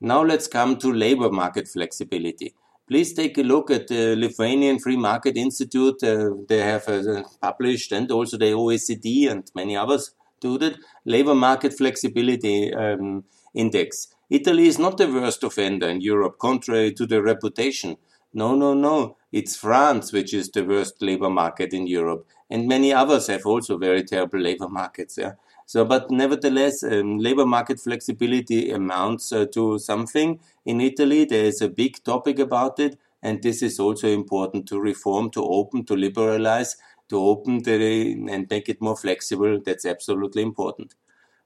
Now 0.00 0.22
let's 0.24 0.46
come 0.46 0.76
to 0.78 0.92
labor 0.92 1.30
market 1.30 1.68
flexibility 1.68 2.54
please 2.88 3.12
take 3.12 3.38
a 3.38 3.42
look 3.42 3.70
at 3.70 3.88
the 3.88 4.16
Lithuanian 4.16 4.78
Free 4.78 4.96
Market 4.96 5.36
Institute. 5.36 6.02
Uh, 6.02 6.30
they 6.48 6.58
have 6.58 6.88
uh, 6.88 7.22
published, 7.40 7.92
and 7.92 8.10
also 8.10 8.36
the 8.36 8.46
OECD 8.46 9.30
and 9.30 9.50
many 9.54 9.76
others 9.76 10.14
do 10.40 10.58
that, 10.58 10.78
labor 11.04 11.34
market 11.34 11.76
flexibility 11.76 12.72
um, 12.72 13.24
index. 13.54 14.08
Italy 14.30 14.66
is 14.66 14.78
not 14.78 14.98
the 14.98 15.10
worst 15.10 15.42
offender 15.42 15.88
in 15.88 16.00
Europe, 16.00 16.38
contrary 16.38 16.92
to 16.92 17.06
the 17.06 17.22
reputation. 17.22 17.96
No, 18.34 18.54
no, 18.54 18.74
no. 18.74 19.16
It's 19.32 19.56
France 19.56 20.12
which 20.12 20.34
is 20.34 20.50
the 20.50 20.64
worst 20.64 21.00
labor 21.00 21.30
market 21.30 21.72
in 21.72 21.86
Europe. 21.86 22.26
And 22.50 22.68
many 22.68 22.92
others 22.92 23.26
have 23.28 23.46
also 23.46 23.78
very 23.78 24.02
terrible 24.04 24.40
labor 24.40 24.68
markets. 24.68 25.18
Yeah? 25.18 25.32
So, 25.72 25.84
but 25.84 26.10
nevertheless, 26.10 26.82
um, 26.82 27.18
labor 27.18 27.44
market 27.44 27.78
flexibility 27.78 28.70
amounts 28.70 29.32
uh, 29.32 29.44
to 29.52 29.78
something. 29.78 30.40
In 30.64 30.80
Italy, 30.80 31.26
there 31.26 31.44
is 31.44 31.60
a 31.60 31.68
big 31.68 32.02
topic 32.04 32.38
about 32.38 32.78
it, 32.80 32.98
and 33.22 33.42
this 33.42 33.60
is 33.62 33.78
also 33.78 34.08
important 34.08 34.66
to 34.68 34.80
reform, 34.80 35.30
to 35.32 35.44
open, 35.44 35.84
to 35.84 35.94
liberalize, 35.94 36.76
to 37.10 37.18
open 37.18 37.62
the, 37.64 38.12
and 38.30 38.46
make 38.48 38.70
it 38.70 38.80
more 38.80 38.96
flexible. 38.96 39.60
That's 39.62 39.84
absolutely 39.84 40.40
important. 40.40 40.94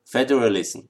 Federalism. 0.05 0.89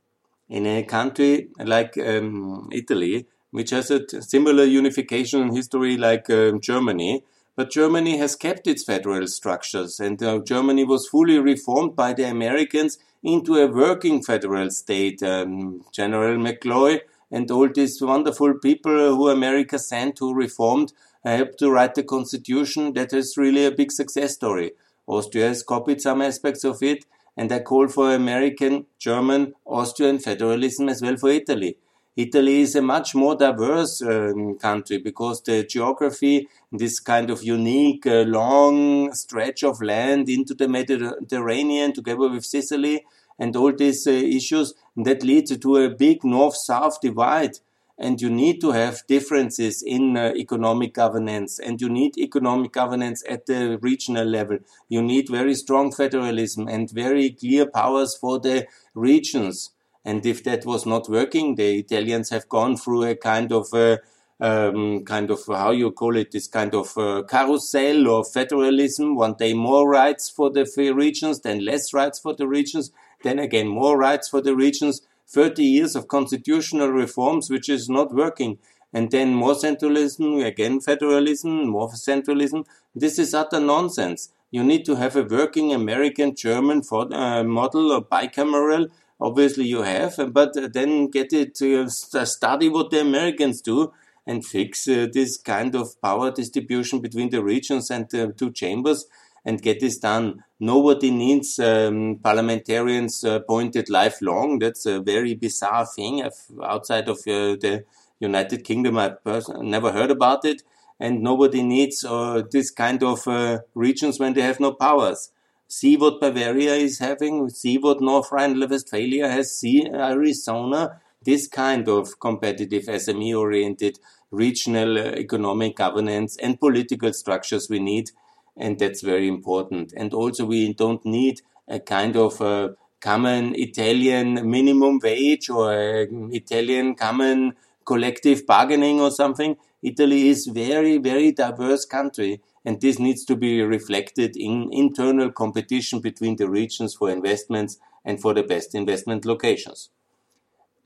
In 0.50 0.66
a 0.66 0.82
country 0.82 1.48
like 1.58 1.96
um, 1.96 2.68
Italy, 2.70 3.26
which 3.50 3.70
has 3.70 3.90
a 3.90 4.00
similar 4.20 4.64
unification 4.64 5.54
history 5.56 5.96
like 5.96 6.28
um, 6.28 6.60
Germany, 6.60 7.24
but 7.56 7.70
Germany 7.70 8.16
has 8.18 8.36
kept 8.36 8.66
its 8.66 8.84
federal 8.84 9.26
structures, 9.26 10.00
and 10.00 10.22
uh, 10.22 10.38
Germany 10.40 10.84
was 10.84 11.08
fully 11.08 11.38
reformed 11.38 11.94
by 11.94 12.12
the 12.12 12.28
Americans 12.28 12.98
into 13.22 13.56
a 13.56 13.66
working 13.66 14.22
federal 14.22 14.70
state. 14.70 15.22
Um, 15.22 15.84
General 15.92 16.36
McCloy 16.36 17.00
and 17.30 17.50
all 17.50 17.68
these 17.68 18.00
wonderful 18.00 18.54
people 18.54 19.16
who 19.16 19.28
America 19.28 19.78
sent 19.78 20.18
who 20.18 20.34
reformed 20.34 20.92
helped 21.24 21.58
to 21.58 21.70
write 21.70 21.94
the 21.94 22.02
constitution. 22.02 22.92
That 22.92 23.12
is 23.12 23.36
really 23.36 23.64
a 23.64 23.70
big 23.70 23.92
success 23.92 24.34
story. 24.34 24.72
Austria 25.06 25.48
has 25.48 25.62
copied 25.62 26.00
some 26.00 26.20
aspects 26.22 26.64
of 26.64 26.82
it, 26.82 27.04
and 27.36 27.50
I 27.50 27.60
call 27.60 27.88
for 27.88 28.14
American, 28.14 28.86
German, 28.98 29.54
Austrian 29.66 30.18
federalism 30.18 30.88
as 30.88 31.00
well 31.00 31.16
for 31.16 31.30
Italy. 31.30 31.76
Italy 32.14 32.60
is 32.60 32.76
a 32.76 32.82
much 32.82 33.14
more 33.14 33.34
diverse 33.34 34.02
um, 34.02 34.58
country 34.58 34.98
because 34.98 35.42
the 35.42 35.64
geography, 35.64 36.46
this 36.70 37.00
kind 37.00 37.30
of 37.30 37.42
unique 37.42 38.06
uh, 38.06 38.24
long 38.26 39.14
stretch 39.14 39.64
of 39.64 39.80
land 39.80 40.28
into 40.28 40.52
the 40.52 40.68
Mediterranean 40.68 41.94
together 41.94 42.28
with 42.28 42.44
Sicily 42.44 43.06
and 43.38 43.56
all 43.56 43.72
these 43.72 44.06
uh, 44.06 44.10
issues 44.10 44.74
that 44.94 45.22
leads 45.22 45.56
to 45.56 45.76
a 45.76 45.88
big 45.88 46.22
north-south 46.22 47.00
divide. 47.00 47.60
And 47.98 48.20
you 48.20 48.28
need 48.28 48.60
to 48.60 48.72
have 48.72 49.06
differences 49.06 49.82
in 49.82 50.14
uh, 50.16 50.32
economic 50.36 50.92
governance 50.92 51.58
and 51.58 51.80
you 51.80 51.88
need 51.88 52.18
economic 52.18 52.72
governance 52.72 53.24
at 53.26 53.46
the 53.46 53.78
regional 53.80 54.26
level. 54.26 54.58
You 54.90 55.00
need 55.00 55.30
very 55.30 55.54
strong 55.54 55.92
federalism 55.92 56.68
and 56.68 56.90
very 56.90 57.30
clear 57.30 57.64
powers 57.64 58.14
for 58.14 58.38
the 58.38 58.66
regions 58.94 59.70
and 60.04 60.26
if 60.26 60.42
that 60.44 60.66
was 60.66 60.84
not 60.84 61.08
working, 61.08 61.54
the 61.54 61.78
Italians 61.78 62.30
have 62.30 62.48
gone 62.48 62.76
through 62.76 63.04
a 63.04 63.14
kind 63.14 63.52
of 63.52 63.68
a, 63.72 64.00
um, 64.40 65.04
kind 65.04 65.30
of 65.30 65.40
how 65.46 65.70
you 65.70 65.92
call 65.92 66.16
it, 66.16 66.32
this 66.32 66.48
kind 66.48 66.74
of 66.74 66.96
uh, 66.98 67.22
carousel 67.28 68.08
or 68.08 68.24
federalism. 68.24 69.14
One 69.14 69.34
day 69.34 69.54
more 69.54 69.88
rights 69.88 70.28
for 70.28 70.50
the 70.50 70.64
regions, 70.94 71.40
then 71.40 71.64
less 71.64 71.94
rights 71.94 72.18
for 72.18 72.34
the 72.34 72.48
regions, 72.48 72.90
then 73.22 73.38
again 73.38 73.68
more 73.68 73.96
rights 73.96 74.28
for 74.28 74.40
the 74.40 74.56
regions. 74.56 75.02
30 75.28 75.62
years 75.64 75.96
of 75.96 76.08
constitutional 76.08 76.88
reforms, 76.88 77.48
which 77.48 77.68
is 77.68 77.88
not 77.88 78.12
working. 78.12 78.58
And 78.92 79.10
then 79.10 79.34
more 79.34 79.54
centralism, 79.54 80.44
again 80.44 80.80
federalism, 80.80 81.68
more 81.68 81.88
centralism. 81.88 82.66
This 82.94 83.18
is 83.18 83.32
utter 83.32 83.60
nonsense. 83.60 84.30
You 84.50 84.62
need 84.62 84.84
to 84.84 84.96
have 84.96 85.16
a 85.16 85.22
working 85.22 85.72
American 85.72 86.34
German 86.34 86.82
uh, 86.92 87.42
model 87.42 87.92
or 87.92 88.02
bicameral. 88.04 88.90
Obviously, 89.22 89.66
you 89.66 89.82
have, 89.82 90.18
but 90.32 90.52
then 90.72 91.08
get 91.08 91.32
it 91.32 91.54
to 91.56 91.88
study 91.88 92.68
what 92.68 92.90
the 92.90 93.00
Americans 93.00 93.62
do 93.62 93.92
and 94.26 94.44
fix 94.44 94.88
uh, 94.88 95.06
this 95.12 95.36
kind 95.36 95.74
of 95.74 96.00
power 96.00 96.30
distribution 96.30 97.00
between 97.00 97.30
the 97.30 97.42
regions 97.42 97.90
and 97.90 98.08
the 98.10 98.32
two 98.36 98.50
chambers 98.52 99.06
and 99.44 99.62
get 99.62 99.80
this 99.80 99.98
done. 99.98 100.44
Nobody 100.60 101.10
needs 101.10 101.58
um, 101.58 102.18
parliamentarians 102.22 103.24
uh, 103.24 103.40
appointed 103.40 103.90
lifelong. 103.90 104.58
That's 104.58 104.86
a 104.86 105.00
very 105.00 105.34
bizarre 105.34 105.86
thing. 105.86 106.22
I've, 106.22 106.40
outside 106.62 107.08
of 107.08 107.18
uh, 107.18 107.58
the 107.58 107.84
United 108.20 108.64
Kingdom, 108.64 108.98
I've 108.98 109.18
never 109.60 109.90
heard 109.92 110.12
about 110.12 110.44
it. 110.44 110.62
And 111.00 111.20
nobody 111.20 111.64
needs 111.64 112.04
uh, 112.04 112.42
this 112.48 112.70
kind 112.70 113.02
of 113.02 113.26
uh, 113.26 113.60
regions 113.74 114.20
when 114.20 114.34
they 114.34 114.42
have 114.42 114.60
no 114.60 114.72
powers. 114.72 115.31
See 115.74 115.96
what 115.96 116.20
Bavaria 116.20 116.74
is 116.74 116.98
having. 116.98 117.48
See 117.48 117.78
what 117.78 118.02
North 118.02 118.30
Rhine-Westphalia 118.30 119.26
has. 119.26 119.58
See 119.58 119.86
Arizona 119.86 121.00
this 121.24 121.48
kind 121.48 121.88
of 121.88 122.20
competitive 122.20 122.84
SME 122.84 123.34
oriented 123.38 123.98
regional 124.30 124.98
uh, 124.98 125.12
economic 125.12 125.76
governance 125.76 126.36
and 126.36 126.60
political 126.60 127.10
structures 127.14 127.70
we 127.70 127.78
need. 127.78 128.10
And 128.54 128.78
that's 128.78 129.00
very 129.00 129.28
important. 129.28 129.94
And 129.96 130.12
also 130.12 130.44
we 130.44 130.74
don't 130.74 131.02
need 131.06 131.40
a 131.66 131.80
kind 131.80 132.16
of 132.16 132.42
a 132.42 132.76
common 133.00 133.54
Italian 133.56 134.50
minimum 134.50 135.00
wage 135.02 135.48
or 135.48 136.06
Italian 136.32 136.96
common 136.96 137.54
collective 137.86 138.46
bargaining 138.46 139.00
or 139.00 139.10
something. 139.10 139.56
Italy 139.82 140.28
is 140.28 140.46
very, 140.52 140.98
very 140.98 141.32
diverse 141.32 141.86
country. 141.86 142.42
And 142.64 142.80
this 142.80 142.98
needs 142.98 143.24
to 143.24 143.36
be 143.36 143.60
reflected 143.62 144.36
in 144.36 144.68
internal 144.72 145.32
competition 145.32 146.00
between 146.00 146.36
the 146.36 146.48
regions 146.48 146.94
for 146.94 147.10
investments 147.10 147.78
and 148.04 148.20
for 148.20 148.34
the 148.34 148.42
best 148.42 148.74
investment 148.74 149.24
locations. 149.24 149.90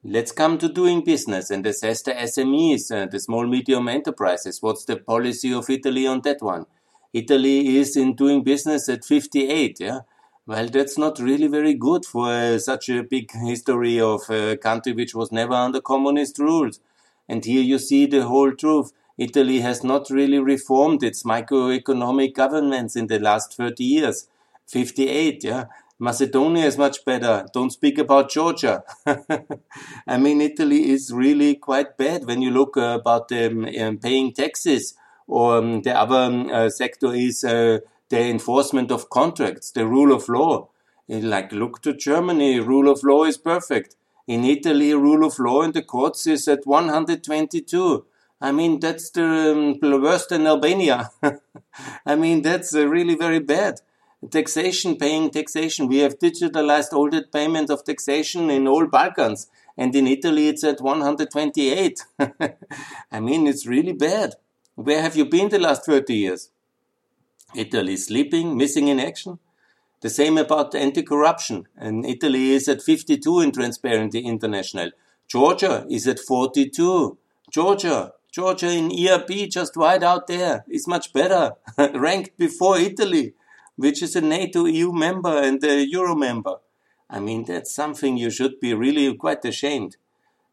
Let's 0.04 0.30
come 0.30 0.56
to 0.58 0.68
doing 0.68 1.04
business 1.04 1.50
and 1.50 1.66
assess 1.66 2.02
the 2.02 2.12
SMEs, 2.12 2.92
uh, 2.92 3.06
the 3.06 3.18
small 3.18 3.46
medium 3.46 3.88
enterprises. 3.88 4.62
What's 4.62 4.84
the 4.84 4.96
policy 4.96 5.52
of 5.52 5.68
Italy 5.68 6.06
on 6.06 6.20
that 6.22 6.40
one? 6.40 6.66
Italy 7.12 7.78
is 7.78 7.96
in 7.96 8.14
doing 8.14 8.44
business 8.44 8.88
at 8.88 9.04
58, 9.04 9.80
yeah? 9.80 10.00
Well, 10.46 10.68
that's 10.68 10.96
not 10.96 11.18
really 11.18 11.48
very 11.48 11.74
good 11.74 12.04
for 12.04 12.28
uh, 12.28 12.58
such 12.58 12.88
a 12.88 13.02
big 13.02 13.32
history 13.32 14.00
of 14.00 14.30
a 14.30 14.56
country 14.56 14.92
which 14.92 15.12
was 15.12 15.32
never 15.32 15.54
under 15.54 15.80
communist 15.80 16.38
rules. 16.38 16.78
And 17.28 17.44
here 17.44 17.62
you 17.62 17.80
see 17.80 18.06
the 18.06 18.26
whole 18.26 18.52
truth. 18.52 18.92
Italy 19.18 19.60
has 19.60 19.82
not 19.82 20.10
really 20.10 20.38
reformed 20.38 21.02
its 21.02 21.22
microeconomic 21.22 22.34
governments 22.34 22.96
in 22.96 23.06
the 23.06 23.18
last 23.18 23.56
30 23.56 23.82
years. 23.82 24.28
58, 24.66 25.44
yeah? 25.44 25.64
Macedonia 25.98 26.66
is 26.66 26.76
much 26.76 27.04
better. 27.06 27.46
Don't 27.54 27.70
speak 27.70 27.96
about 27.96 28.30
Georgia. 28.30 28.82
I 30.06 30.18
mean, 30.18 30.42
Italy 30.42 30.90
is 30.90 31.10
really 31.10 31.54
quite 31.54 31.96
bad 31.96 32.26
when 32.26 32.42
you 32.42 32.50
look 32.50 32.76
uh, 32.76 32.98
about 33.00 33.32
um, 33.32 33.66
um, 33.80 33.96
paying 33.98 34.34
taxes. 34.34 34.94
Or 35.26 35.58
um, 35.58 35.82
the 35.82 35.98
other 35.98 36.16
um, 36.16 36.50
uh, 36.50 36.68
sector 36.68 37.14
is 37.14 37.42
uh, 37.42 37.78
the 38.10 38.20
enforcement 38.20 38.90
of 38.90 39.08
contracts, 39.08 39.70
the 39.70 39.86
rule 39.86 40.14
of 40.14 40.28
law. 40.28 40.68
Like, 41.08 41.52
look 41.52 41.80
to 41.82 41.94
Germany, 41.94 42.60
rule 42.60 42.90
of 42.90 43.02
law 43.02 43.24
is 43.24 43.38
perfect. 43.38 43.96
In 44.26 44.44
Italy, 44.44 44.92
rule 44.92 45.24
of 45.24 45.38
law 45.38 45.62
in 45.62 45.72
the 45.72 45.82
courts 45.82 46.26
is 46.26 46.46
at 46.48 46.66
122. 46.66 48.04
I 48.40 48.52
mean, 48.52 48.80
that's 48.80 49.10
the 49.10 49.78
um, 49.82 50.02
worse 50.02 50.26
than 50.26 50.46
Albania. 50.46 51.10
I 52.06 52.16
mean, 52.16 52.42
that's 52.42 52.74
uh, 52.74 52.86
really 52.86 53.14
very 53.14 53.40
bad 53.40 53.80
taxation, 54.30 54.96
paying 54.96 55.30
taxation. 55.30 55.88
We 55.88 55.98
have 55.98 56.18
digitalized 56.18 56.92
all 56.92 57.10
the 57.10 57.22
payments 57.22 57.70
of 57.70 57.84
taxation 57.84 58.50
in 58.50 58.66
all 58.66 58.86
Balkans. 58.86 59.48
And 59.76 59.94
in 59.94 60.06
Italy, 60.06 60.48
it's 60.48 60.64
at 60.64 60.80
128. 60.80 62.04
I 63.12 63.20
mean, 63.20 63.46
it's 63.46 63.66
really 63.66 63.92
bad. 63.92 64.34
Where 64.74 65.02
have 65.02 65.16
you 65.16 65.26
been 65.26 65.48
the 65.48 65.58
last 65.58 65.84
30 65.84 66.14
years? 66.14 66.50
Italy 67.54 67.96
sleeping, 67.96 68.56
missing 68.56 68.88
in 68.88 69.00
action. 69.00 69.38
The 70.00 70.10
same 70.10 70.38
about 70.38 70.74
anti-corruption. 70.74 71.68
And 71.76 72.04
Italy 72.04 72.52
is 72.52 72.68
at 72.68 72.82
52 72.82 73.40
in 73.40 73.52
Transparency 73.52 74.20
International. 74.20 74.90
Georgia 75.28 75.86
is 75.90 76.06
at 76.06 76.18
42. 76.20 77.18
Georgia, 77.50 78.12
Georgia 78.36 78.70
in 78.70 78.92
ERP, 78.92 79.48
just 79.48 79.76
right 79.76 80.02
out 80.02 80.26
there, 80.26 80.64
is 80.68 80.86
much 80.86 81.12
better, 81.12 81.52
ranked 81.94 82.36
before 82.36 82.76
Italy 82.78 83.34
which 83.76 84.02
is 84.02 84.16
a 84.16 84.20
NATO 84.20 84.64
EU 84.64 84.92
member 84.92 85.42
and 85.42 85.62
a 85.62 85.86
Euro 85.86 86.14
member. 86.14 86.56
I 87.08 87.20
mean, 87.20 87.44
that's 87.44 87.74
something 87.74 88.16
you 88.16 88.30
should 88.30 88.58
be 88.58 88.74
really 88.74 89.14
quite 89.14 89.44
ashamed. 89.44 89.96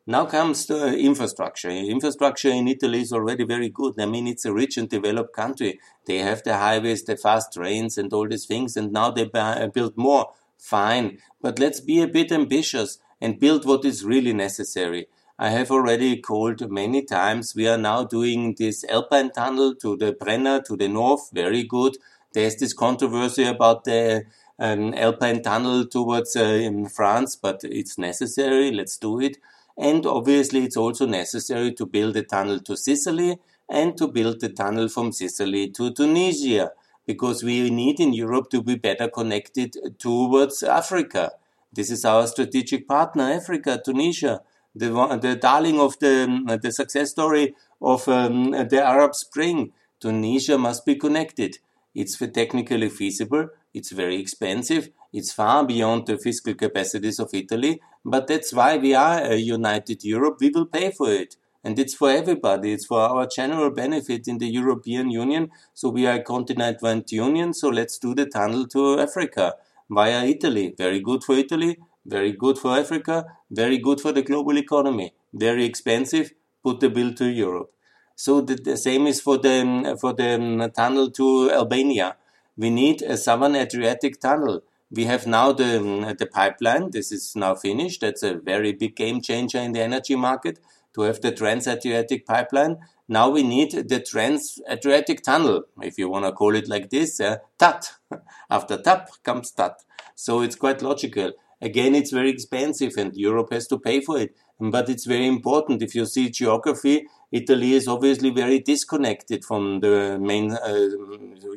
Now 0.05 0.25
comes 0.25 0.65
the 0.65 0.97
infrastructure. 0.97 1.69
Infrastructure 1.69 2.49
in 2.49 2.67
Italy 2.67 3.01
is 3.01 3.13
already 3.13 3.45
very 3.45 3.69
good. 3.69 3.99
I 3.99 4.05
mean, 4.05 4.27
it's 4.27 4.43
a 4.43 4.53
rich 4.53 4.77
and 4.77 4.89
developed 4.89 5.33
country. 5.33 5.79
They 6.05 6.17
have 6.17 6.43
the 6.43 6.57
highways, 6.57 7.03
the 7.03 7.15
fast 7.15 7.53
trains, 7.53 7.97
and 7.97 8.11
all 8.11 8.27
these 8.27 8.45
things, 8.45 8.75
and 8.75 8.91
now 8.91 9.11
they 9.11 9.29
build 9.73 9.93
more. 9.95 10.31
Fine. 10.57 11.19
But 11.41 11.57
let's 11.57 11.79
be 11.79 12.01
a 12.01 12.07
bit 12.07 12.33
ambitious 12.33 12.99
and 13.21 13.39
build 13.39 13.65
what 13.65 13.85
is 13.85 14.03
really 14.03 14.33
necessary. 14.33 15.07
I 15.43 15.50
have 15.50 15.71
already 15.71 16.21
called 16.21 16.71
many 16.71 17.01
times. 17.01 17.53
We 17.53 17.67
are 17.67 17.77
now 17.77 18.05
doing 18.05 18.55
this 18.57 18.85
Alpine 18.85 19.29
tunnel 19.29 19.75
to 19.75 19.97
the 19.97 20.13
Brenner 20.13 20.62
to 20.62 20.77
the 20.77 20.88
north. 20.88 21.31
Very 21.33 21.63
good. 21.63 21.97
There's 22.33 22.55
this 22.55 22.71
controversy 22.71 23.43
about 23.43 23.83
the 23.83 24.23
um, 24.57 24.93
Alpine 24.93 25.41
tunnel 25.41 25.85
towards 25.85 26.38
uh, 26.38 26.71
France, 26.95 27.35
but 27.35 27.59
it's 27.65 27.97
necessary. 27.97 28.71
Let's 28.71 28.97
do 28.97 29.19
it. 29.19 29.35
And 29.77 30.05
obviously, 30.05 30.63
it's 30.63 30.77
also 30.77 31.05
necessary 31.05 31.73
to 31.73 31.85
build 31.85 32.15
a 32.15 32.23
tunnel 32.23 32.62
to 32.62 32.77
Sicily 32.77 33.38
and 33.69 33.97
to 33.97 34.07
build 34.07 34.39
the 34.39 34.47
tunnel 34.47 34.88
from 34.88 35.12
Sicily 35.12 35.71
to 35.71 35.91
Tunisia, 35.91 36.71
because 37.05 37.43
we 37.43 37.69
need 37.69 38.00
in 38.00 38.13
Europe 38.13 38.50
to 38.51 38.63
be 38.63 38.75
better 38.75 39.09
connected 39.09 39.75
towards 40.00 40.63
Africa. 40.63 41.33
This 41.73 41.91
is 41.91 42.05
our 42.05 42.27
strategic 42.27 42.88
partner, 42.88 43.23
Africa, 43.23 43.81
Tunisia, 43.83 44.39
the, 44.75 44.89
the 45.22 45.36
darling 45.36 45.80
of 45.80 45.98
the, 46.00 46.60
the 46.62 46.72
success 46.72 47.12
story 47.12 47.56
of 47.82 48.08
um, 48.08 48.51
the 48.51 48.82
Arab 48.84 49.15
Spring. 49.15 49.72
Tunisia 50.00 50.58
must 50.58 50.86
be 50.86 50.96
connected. 50.96 51.60
It's 51.96 52.18
technically 52.18 52.89
feasible. 52.89 53.50
It's 53.74 53.92
very 53.92 54.20
expensive. 54.20 54.89
It's 55.12 55.32
far 55.32 55.65
beyond 55.65 56.08
the 56.08 56.18
fiscal 56.18 56.56
capacities 56.56 57.20
of 57.20 57.30
Italy. 57.34 57.82
But 58.03 58.27
that's 58.27 58.51
why 58.51 58.77
we 58.77 58.96
are 58.96 59.22
a 59.22 59.36
united 59.36 60.03
Europe. 60.03 60.38
We 60.42 60.50
will 60.50 60.65
pay 60.65 60.92
for 60.92 61.12
it. 61.12 61.36
And 61.63 61.80
it's 61.80 61.94
for 61.94 62.10
everybody. 62.10 62.74
It's 62.74 62.86
for 62.86 63.00
our 63.00 63.25
general 63.27 63.70
benefit 63.70 64.27
in 64.27 64.39
the 64.39 64.48
European 64.48 65.12
Union. 65.12 65.51
So 65.74 65.89
we 65.89 66.06
are 66.08 66.15
a 66.15 66.24
continent 66.24 66.80
wide 66.82 67.10
union. 67.12 67.53
So 67.53 67.70
let's 67.70 67.98
do 67.98 68.13
the 68.13 68.25
tunnel 68.25 68.68
to 68.68 69.00
Africa 69.00 69.56
via 69.89 70.25
Italy. 70.25 70.74
Very 70.77 71.00
good 71.00 71.24
for 71.24 71.36
Italy. 71.36 71.77
Very 72.05 72.33
good 72.33 72.57
for 72.57 72.77
Africa. 72.77 73.25
Very 73.50 73.77
good 73.77 74.01
for 74.01 74.12
the 74.12 74.22
global 74.22 74.57
economy. 74.57 75.13
Very 75.33 75.65
expensive. 75.65 76.31
Put 76.63 76.79
the 76.79 76.89
bill 76.89 77.13
to 77.15 77.25
Europe. 77.25 77.72
So 78.15 78.41
the, 78.41 78.55
the 78.55 78.77
same 78.77 79.07
is 79.07 79.22
for 79.22 79.38
the 79.38 79.62
um, 79.62 79.98
for 79.98 80.13
the 80.13 80.36
um, 80.36 80.72
tunnel 80.72 81.12
to 81.12 81.51
Albania. 81.51 82.17
We 82.57 82.69
need 82.69 83.01
a 83.01 83.17
southern 83.17 83.55
Adriatic 83.55 84.19
tunnel. 84.19 84.62
We 84.91 85.05
have 85.05 85.25
now 85.25 85.51
the 85.51 85.79
um, 85.79 86.01
the 86.17 86.27
pipeline. 86.27 86.91
This 86.91 87.12
is 87.12 87.36
now 87.36 87.55
finished. 87.55 88.01
That's 88.01 88.24
a 88.24 88.36
very 88.36 88.74
big 88.74 88.95
game 88.95 89.22
changer 89.22 89.60
in 89.60 89.72
the 89.72 89.81
energy 89.81 90.15
market 90.15 90.60
to 90.93 91.01
have 91.01 91.22
the 91.22 91.31
Trans-Adriatic 91.31 92.25
pipeline. 92.25 92.77
Now 93.07 93.29
we 93.29 93.43
need 93.43 93.72
the 93.89 94.00
Trans-Adriatic 94.00 95.24
tunnel, 95.24 95.63
if 95.81 95.98
you 95.98 96.07
want 96.10 96.25
to 96.25 96.31
call 96.31 96.55
it 96.55 96.67
like 96.67 96.89
this. 96.89 97.19
Uh, 97.19 97.38
TAT. 97.57 97.93
After 98.50 98.77
TAP 98.77 99.10
comes 99.24 99.51
TAT. 99.51 99.81
So 100.15 100.41
it's 100.41 100.55
quite 100.55 100.81
logical. 100.81 101.31
Again, 101.63 101.96
it's 101.96 102.12
very 102.12 102.29
expensive 102.29 102.98
and 102.98 103.15
Europe 103.15 103.53
has 103.53 103.67
to 103.67 103.79
pay 103.79 104.01
for 104.01 104.20
it. 104.20 104.36
But 104.60 104.89
it's 104.89 105.05
very 105.05 105.25
important. 105.25 105.82
If 105.82 105.96
you 105.96 106.05
see 106.05 106.29
geography, 106.29 107.08
Italy 107.32 107.72
is 107.74 107.88
obviously 107.88 108.32
very 108.32 108.60
disconnected 108.60 109.46
from 109.46 109.79
the 109.79 110.20
main 110.20 110.51
uh, 110.51 110.89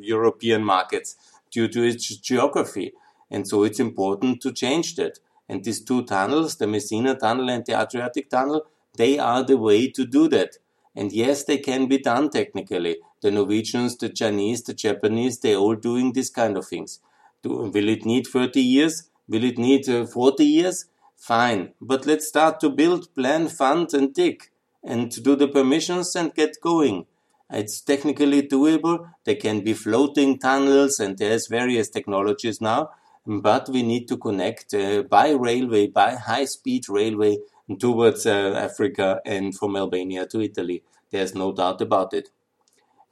European 0.01 0.63
markets 0.63 1.17
due 1.51 1.67
to 1.67 1.83
its 1.83 2.07
geography. 2.17 2.93
And 3.29 3.45
so 3.45 3.63
it's 3.63 3.81
important 3.81 4.41
to 4.43 4.53
change 4.53 4.95
that. 4.95 5.19
And 5.49 5.63
these 5.63 5.83
two 5.83 6.03
tunnels, 6.05 6.55
the 6.55 6.67
Messina 6.67 7.15
tunnel 7.15 7.49
and 7.49 7.65
the 7.65 7.79
Adriatic 7.79 8.29
tunnel, 8.29 8.65
they 8.95 9.19
are 9.19 9.43
the 9.43 9.57
way 9.57 9.89
to 9.91 10.05
do 10.05 10.29
that. 10.29 10.55
And 10.95 11.11
yes, 11.11 11.43
they 11.43 11.57
can 11.57 11.87
be 11.87 11.97
done 11.97 12.29
technically. 12.29 12.97
The 13.21 13.31
Norwegians, 13.31 13.97
the 13.97 14.09
Chinese, 14.09 14.63
the 14.63 14.73
Japanese, 14.73 15.39
they're 15.39 15.57
all 15.57 15.75
doing 15.75 16.13
this 16.13 16.29
kind 16.29 16.55
of 16.55 16.65
things. 16.65 17.01
Do, 17.43 17.49
will 17.49 17.89
it 17.89 18.05
need 18.05 18.25
30 18.25 18.61
years? 18.61 19.09
Will 19.27 19.43
it 19.43 19.57
need 19.57 19.87
uh, 19.89 20.05
40 20.05 20.43
years? 20.43 20.85
Fine. 21.17 21.73
But 21.81 22.05
let's 22.05 22.27
start 22.27 22.59
to 22.61 22.69
build, 22.69 23.13
plan, 23.15 23.47
fund, 23.47 23.93
and 23.93 24.13
dig, 24.13 24.43
and 24.83 25.11
do 25.23 25.35
the 25.35 25.47
permissions 25.47 26.15
and 26.15 26.33
get 26.33 26.55
going. 26.61 27.05
It's 27.49 27.81
technically 27.81 28.43
doable. 28.43 29.09
There 29.23 29.35
can 29.35 29.61
be 29.61 29.73
floating 29.73 30.37
tunnels, 30.37 30.99
and 30.99 31.17
there's 31.17 31.47
various 31.47 31.89
technologies 31.89 32.61
now. 32.61 32.91
But 33.25 33.69
we 33.69 33.83
need 33.83 34.07
to 34.09 34.17
connect 34.17 34.73
uh, 34.73 35.03
by 35.03 35.31
railway, 35.31 35.87
by 35.87 36.15
high 36.15 36.45
speed 36.45 36.87
railway 36.87 37.37
towards 37.79 38.25
uh, 38.25 38.53
Africa 38.55 39.21
and 39.25 39.55
from 39.57 39.75
Albania 39.75 40.25
to 40.27 40.41
Italy. 40.41 40.83
There's 41.11 41.35
no 41.35 41.51
doubt 41.51 41.81
about 41.81 42.13
it. 42.13 42.29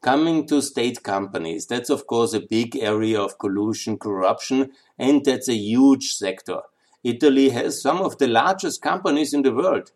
Coming 0.06 0.46
to 0.50 0.62
state 0.62 1.02
companies, 1.02 1.66
that's 1.66 1.90
of 1.90 2.06
course 2.06 2.36
a 2.36 2.40
big 2.40 2.76
area 2.76 3.20
of 3.20 3.40
collusion, 3.40 3.98
corruption, 3.98 4.70
and 5.00 5.26
that's 5.26 5.50
a 5.50 5.56
huge 5.56 6.14
sector. 6.14 6.60
Italy 7.04 7.50
has 7.50 7.82
some 7.82 7.98
of 8.04 8.20
the 8.20 8.28
largest 8.28 8.84
companies 8.84 9.34
in 9.34 9.42
the 9.42 9.52
world. 9.52 9.94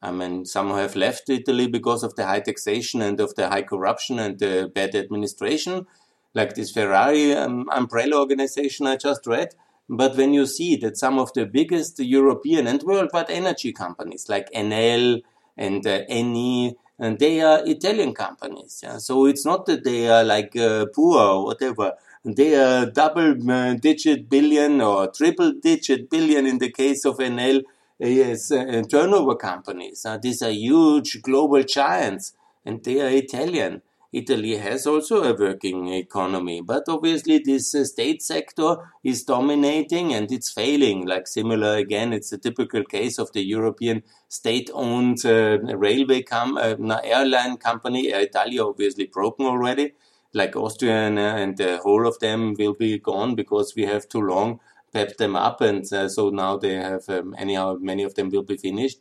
I 0.00 0.12
mean, 0.12 0.46
some 0.46 0.70
have 0.70 0.96
left 0.96 1.28
Italy 1.28 1.66
because 1.66 2.02
of 2.02 2.14
the 2.14 2.24
high 2.24 2.40
taxation 2.40 3.02
and 3.02 3.20
of 3.20 3.34
the 3.34 3.50
high 3.50 3.60
corruption 3.60 4.18
and 4.18 4.38
the 4.38 4.72
bad 4.74 4.94
administration, 4.94 5.86
like 6.32 6.54
this 6.54 6.70
Ferrari 6.70 7.34
um, 7.34 7.68
umbrella 7.70 8.18
organization 8.18 8.86
I 8.86 8.96
just 8.96 9.26
read. 9.26 9.54
But 9.90 10.16
when 10.16 10.32
you 10.32 10.46
see 10.46 10.76
that 10.76 10.96
some 10.96 11.18
of 11.18 11.34
the 11.34 11.44
biggest 11.44 11.98
European 11.98 12.66
and 12.66 12.82
worldwide 12.82 13.28
energy 13.28 13.74
companies 13.74 14.26
like 14.26 14.50
Enel 14.52 15.20
and 15.58 15.86
uh, 15.86 16.06
Eni, 16.06 16.76
and 17.00 17.18
they 17.18 17.40
are 17.40 17.62
Italian 17.66 18.12
companies. 18.14 18.80
Yeah? 18.82 18.98
So 18.98 19.24
it's 19.26 19.44
not 19.44 19.66
that 19.66 19.82
they 19.82 20.08
are 20.08 20.22
like 20.22 20.54
uh, 20.54 20.86
poor 20.94 21.18
or 21.18 21.44
whatever. 21.46 21.94
They 22.24 22.54
are 22.54 22.84
double 22.86 23.50
uh, 23.50 23.74
digit 23.74 24.28
billion 24.28 24.80
or 24.82 25.10
triple 25.10 25.52
digit 25.52 26.10
billion 26.10 26.46
in 26.46 26.58
the 26.58 26.70
case 26.70 27.06
of 27.06 27.16
Enel 27.16 27.62
yes, 27.98 28.50
uh, 28.50 28.82
turnover 28.88 29.36
companies. 29.36 30.04
Uh, 30.04 30.18
these 30.18 30.42
are 30.42 30.50
huge 30.50 31.22
global 31.22 31.62
giants 31.62 32.34
and 32.64 32.84
they 32.84 33.00
are 33.00 33.08
Italian. 33.08 33.82
Italy 34.12 34.56
has 34.56 34.86
also 34.86 35.22
a 35.22 35.36
working 35.36 35.88
economy, 35.88 36.60
but 36.60 36.84
obviously 36.88 37.38
this 37.38 37.74
uh, 37.74 37.84
state 37.84 38.22
sector 38.22 38.76
is 39.04 39.22
dominating 39.22 40.12
and 40.12 40.32
it's 40.32 40.50
failing. 40.50 41.06
Like 41.06 41.28
similar 41.28 41.76
again, 41.76 42.12
it's 42.12 42.32
a 42.32 42.38
typical 42.38 42.84
case 42.84 43.18
of 43.18 43.32
the 43.32 43.42
European 43.42 44.02
state-owned 44.28 45.24
uh, 45.24 45.58
railway 45.76 46.22
com- 46.22 46.58
uh, 46.58 46.74
airline 47.04 47.56
company. 47.56 48.10
Alitalia 48.10 48.68
obviously 48.68 49.06
broken 49.06 49.46
already. 49.46 49.92
Like 50.32 50.56
Austrian 50.56 51.18
uh, 51.18 51.34
and 51.36 51.56
the 51.56 51.78
whole 51.78 52.06
of 52.06 52.18
them 52.18 52.54
will 52.58 52.74
be 52.74 52.98
gone 52.98 53.34
because 53.34 53.74
we 53.76 53.84
have 53.84 54.08
too 54.08 54.22
long 54.22 54.60
pepped 54.92 55.18
them 55.18 55.36
up, 55.36 55.60
and 55.60 55.84
uh, 55.92 56.08
so 56.08 56.30
now 56.30 56.56
they 56.56 56.74
have 56.74 57.08
um, 57.08 57.34
anyhow 57.38 57.76
many 57.80 58.02
of 58.02 58.14
them 58.14 58.28
will 58.28 58.42
be 58.42 58.56
finished, 58.56 58.98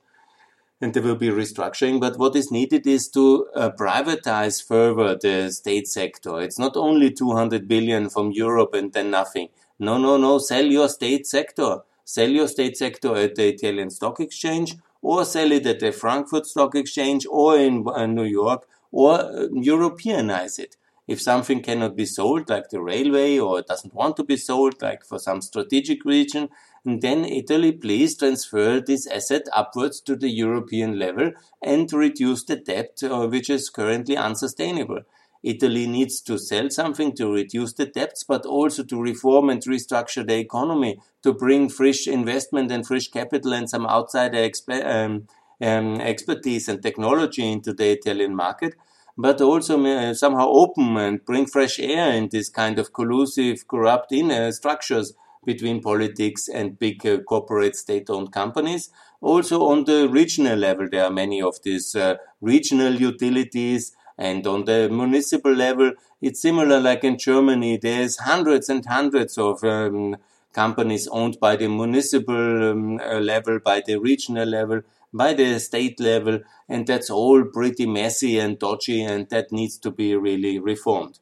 and 0.82 0.94
there 0.94 1.04
will 1.04 1.16
be 1.16 1.30
restructuring. 1.30 2.00
But 2.00 2.18
what 2.18 2.36
is 2.36 2.52
needed 2.52 2.88
is 2.88 3.08
to 3.10 3.48
uh, 3.56 3.72
privatize 3.72 4.66
further 4.66 5.16
the 5.16 5.52
state 5.52 5.88
sector. 5.88 6.40
It's 6.42 6.60
not 6.60 6.78
only 6.78 7.12
200 7.12 7.68
billion 7.68 8.10
from 8.10 8.32
Europe 8.32 8.74
and 8.74 8.94
then 8.94 9.12
nothing. 9.12 9.50
No, 9.78 9.98
no, 9.98 10.18
no. 10.18 10.38
Sell 10.38 10.66
your 10.66 10.90
state 10.90 11.28
sector. 11.28 11.80
Sell 12.06 12.30
your 12.30 12.48
state 12.48 12.78
sector 12.78 13.16
at 13.16 13.36
the 13.36 13.50
Italian 13.50 13.92
Stock 13.92 14.20
Exchange, 14.20 14.76
or 15.02 15.24
sell 15.26 15.52
it 15.52 15.66
at 15.68 15.80
the 15.80 15.92
Frankfurt 15.92 16.48
Stock 16.48 16.74
Exchange, 16.76 17.28
or 17.30 17.58
in 17.58 17.86
uh, 17.88 18.08
New 18.08 18.24
York, 18.24 18.68
or 18.92 19.14
uh, 19.14 19.48
Europeanize 19.54 20.58
it 20.58 20.76
if 21.10 21.20
something 21.20 21.64
cannot 21.64 21.96
be 21.96 22.06
sold, 22.06 22.50
like 22.50 22.70
the 22.70 22.80
railway, 22.80 23.40
or 23.40 23.64
doesn't 23.64 23.96
want 23.96 24.16
to 24.16 24.24
be 24.24 24.38
sold, 24.38 24.80
like 24.80 25.04
for 25.04 25.18
some 25.18 25.42
strategic 25.42 26.06
region, 26.06 26.50
then 26.86 27.26
Italy 27.26 27.72
please 27.72 28.16
transfer 28.16 28.80
this 28.80 29.08
asset 29.08 29.42
upwards 29.52 30.02
to 30.02 30.16
the 30.16 30.30
European 30.30 31.00
level 31.00 31.32
and 31.64 31.92
reduce 31.92 32.44
the 32.44 32.58
debt, 32.58 33.00
uh, 33.02 33.26
which 33.26 33.50
is 33.50 33.72
currently 33.72 34.16
unsustainable. 34.16 35.00
Italy 35.42 35.88
needs 35.88 36.22
to 36.22 36.38
sell 36.38 36.70
something 36.70 37.16
to 37.16 37.34
reduce 37.34 37.74
the 37.74 37.88
debts, 37.88 38.24
but 38.24 38.46
also 38.46 38.84
to 38.84 39.02
reform 39.02 39.50
and 39.50 39.64
restructure 39.64 40.28
the 40.28 40.38
economy, 40.38 41.00
to 41.24 41.34
bring 41.34 41.70
fresh 41.70 42.06
investment 42.06 42.72
and 42.72 42.86
fresh 42.86 43.08
capital 43.08 43.54
and 43.54 43.68
some 43.68 43.88
outside 43.88 44.34
exp- 44.34 44.86
um, 44.86 45.28
um, 45.60 46.00
expertise 46.02 46.70
and 46.70 46.84
technology 46.84 47.52
into 47.52 47.74
the 47.74 47.90
Italian 47.90 48.36
market 48.36 48.76
but 49.22 49.42
also 49.42 49.86
uh, 49.86 50.14
somehow 50.14 50.48
open 50.48 50.96
and 50.96 51.26
bring 51.26 51.46
fresh 51.46 51.78
air 51.78 52.10
in 52.14 52.30
this 52.30 52.48
kind 52.48 52.80
of 52.80 52.94
collusive, 52.94 53.68
corrupt 53.68 54.14
inner 54.14 54.50
structures 54.54 55.14
between 55.46 55.82
politics 55.82 56.48
and 56.48 56.80
big 56.80 57.06
uh, 57.06 57.18
corporate 57.18 57.76
state-owned 57.76 58.32
companies. 58.32 58.90
Also 59.20 59.68
on 59.68 59.84
the 59.84 60.08
regional 60.08 60.58
level, 60.58 60.88
there 60.90 61.04
are 61.04 61.12
many 61.12 61.42
of 61.42 61.62
these 61.64 61.98
uh, 61.98 62.16
regional 62.40 62.94
utilities 62.96 63.94
and 64.18 64.48
on 64.48 64.64
the 64.64 64.88
municipal 64.90 65.54
level, 65.54 65.92
it's 66.22 66.42
similar 66.42 66.80
like 66.80 67.04
in 67.04 67.18
Germany. 67.18 67.76
There's 67.76 68.20
hundreds 68.20 68.70
and 68.70 68.86
hundreds 68.86 69.38
of 69.38 69.64
um, 69.66 70.16
companies 70.54 71.10
owned 71.12 71.40
by 71.42 71.58
the 71.58 71.68
municipal 71.68 72.72
um, 72.72 73.00
uh, 73.00 73.20
level, 73.20 73.60
by 73.60 73.82
the 73.86 73.98
regional 73.98 74.48
level, 74.48 74.82
by 75.14 75.34
the 75.34 75.60
state 75.60 76.00
level, 76.00 76.40
and 76.68 76.86
that's 76.86 77.10
all 77.10 77.44
pretty 77.44 77.86
messy 77.86 78.38
and 78.40 78.60
dodgy, 78.60 79.04
and 79.04 79.30
that 79.30 79.52
needs 79.52 79.78
to 79.80 79.92
be 79.92 80.16
really 80.16 80.60
reformed. 80.60 81.20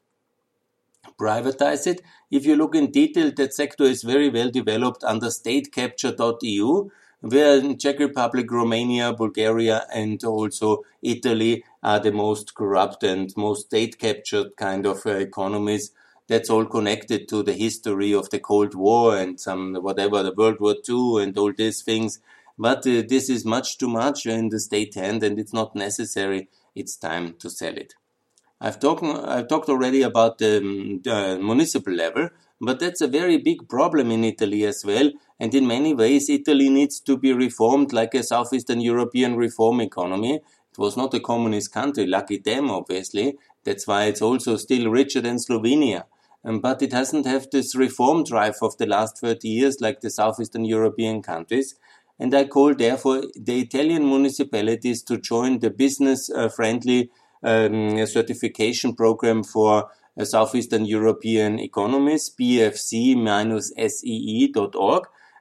Privatize 1.20 1.88
it. 1.88 2.02
If 2.30 2.46
you 2.46 2.56
look 2.56 2.76
in 2.76 2.92
detail, 2.92 3.32
that 3.38 3.54
sector 3.54 3.86
is 3.86 4.04
very 4.04 4.30
well 4.30 4.52
developed 4.52 5.04
under 5.04 5.28
statecapture.eu, 5.28 6.90
where 7.22 7.74
Czech 7.76 8.00
Republic, 8.00 8.52
Romania, 8.52 9.14
Bulgaria, 9.14 9.88
and 9.92 10.24
also 10.24 10.84
Italy 11.02 11.64
are 11.82 12.00
the 12.00 12.12
most 12.12 12.54
corrupt 12.54 13.04
and 13.04 13.34
most 13.36 13.68
state 13.68 13.98
captured 13.98 14.56
kind 14.58 14.86
of 14.86 15.06
uh, 15.06 15.12
economies. 15.12 15.92
That's 16.28 16.50
all 16.50 16.66
connected 16.66 17.28
to 17.30 17.42
the 17.42 17.54
history 17.54 18.14
of 18.14 18.30
the 18.30 18.40
Cold 18.40 18.76
War 18.76 19.18
and 19.18 19.40
some 19.40 19.76
whatever 19.76 20.22
the 20.22 20.34
World 20.34 20.60
War 20.60 20.76
II 20.88 21.24
and 21.24 21.38
all 21.38 21.54
these 21.54 21.82
things 21.82 22.20
but 22.58 22.80
uh, 22.88 23.04
this 23.08 23.30
is 23.30 23.46
much 23.46 23.78
too 23.78 23.90
much 23.90 24.26
in 24.26 24.50
the 24.50 24.60
state 24.60 24.96
hand 24.96 25.24
and 25.24 25.40
it's 25.40 25.54
not 25.54 25.76
necessary. 25.76 26.50
It's 26.76 26.96
time 26.96 27.36
to 27.40 27.50
sell 27.50 27.76
it. 27.76 27.94
I've 28.60 28.80
talked, 28.80 29.04
I've 29.04 29.48
talked 29.48 29.70
already 29.70 30.02
about 30.02 30.40
the, 30.40 30.58
um, 30.58 31.02
the 31.04 31.38
municipal 31.40 31.94
level, 31.94 32.30
but 32.60 32.80
that's 32.80 33.02
a 33.02 33.08
very 33.08 33.38
big 33.38 33.70
problem 33.70 34.10
in 34.10 34.24
Italy 34.24 34.66
as 34.66 34.84
well. 34.84 35.12
And 35.40 35.54
in 35.54 35.68
many 35.68 35.94
ways, 35.94 36.30
Italy 36.30 36.70
needs 36.70 37.00
to 37.02 37.18
be 37.18 37.34
reformed 37.34 37.94
like 37.94 38.16
a 38.16 38.24
Southeastern 38.24 38.82
European 38.82 39.36
reform 39.36 39.80
economy. 39.80 40.36
It 40.36 40.78
was 40.78 40.98
not 40.98 41.14
a 41.14 41.20
communist 41.20 41.72
country, 41.72 42.08
lucky 42.08 42.40
them, 42.40 42.72
obviously. 42.72 43.38
That's 43.64 43.86
why 43.86 44.06
it's 44.06 44.24
also 44.24 44.58
still 44.58 44.90
richer 44.90 45.22
than 45.22 45.38
Slovenia. 45.38 46.06
Um, 46.44 46.60
but 46.60 46.82
it 46.82 46.94
hasn't 46.94 47.28
had 47.28 47.52
this 47.52 47.76
reform 47.76 48.24
drive 48.24 48.56
of 48.62 48.78
the 48.78 48.86
last 48.88 49.20
30 49.20 49.48
years 49.48 49.82
like 49.82 50.02
the 50.02 50.10
Southeastern 50.10 50.66
European 50.66 51.22
countries 51.22 51.76
and 52.20 52.34
I 52.34 52.46
call 52.46 52.74
therefore 52.74 53.24
the 53.36 53.60
Italian 53.60 54.08
municipalities 54.08 55.04
to 55.04 55.18
join 55.18 55.60
the 55.60 55.70
business 55.70 56.30
uh, 56.30 56.50
friendly 56.50 57.10
um, 57.44 58.06
certification 58.08 58.96
program 58.96 59.44
for 59.44 59.90
uh, 60.20 60.26
Southeastern 60.26 60.86
European 60.86 61.60
economies, 61.60 62.32
bfc-see.org, 62.40 63.14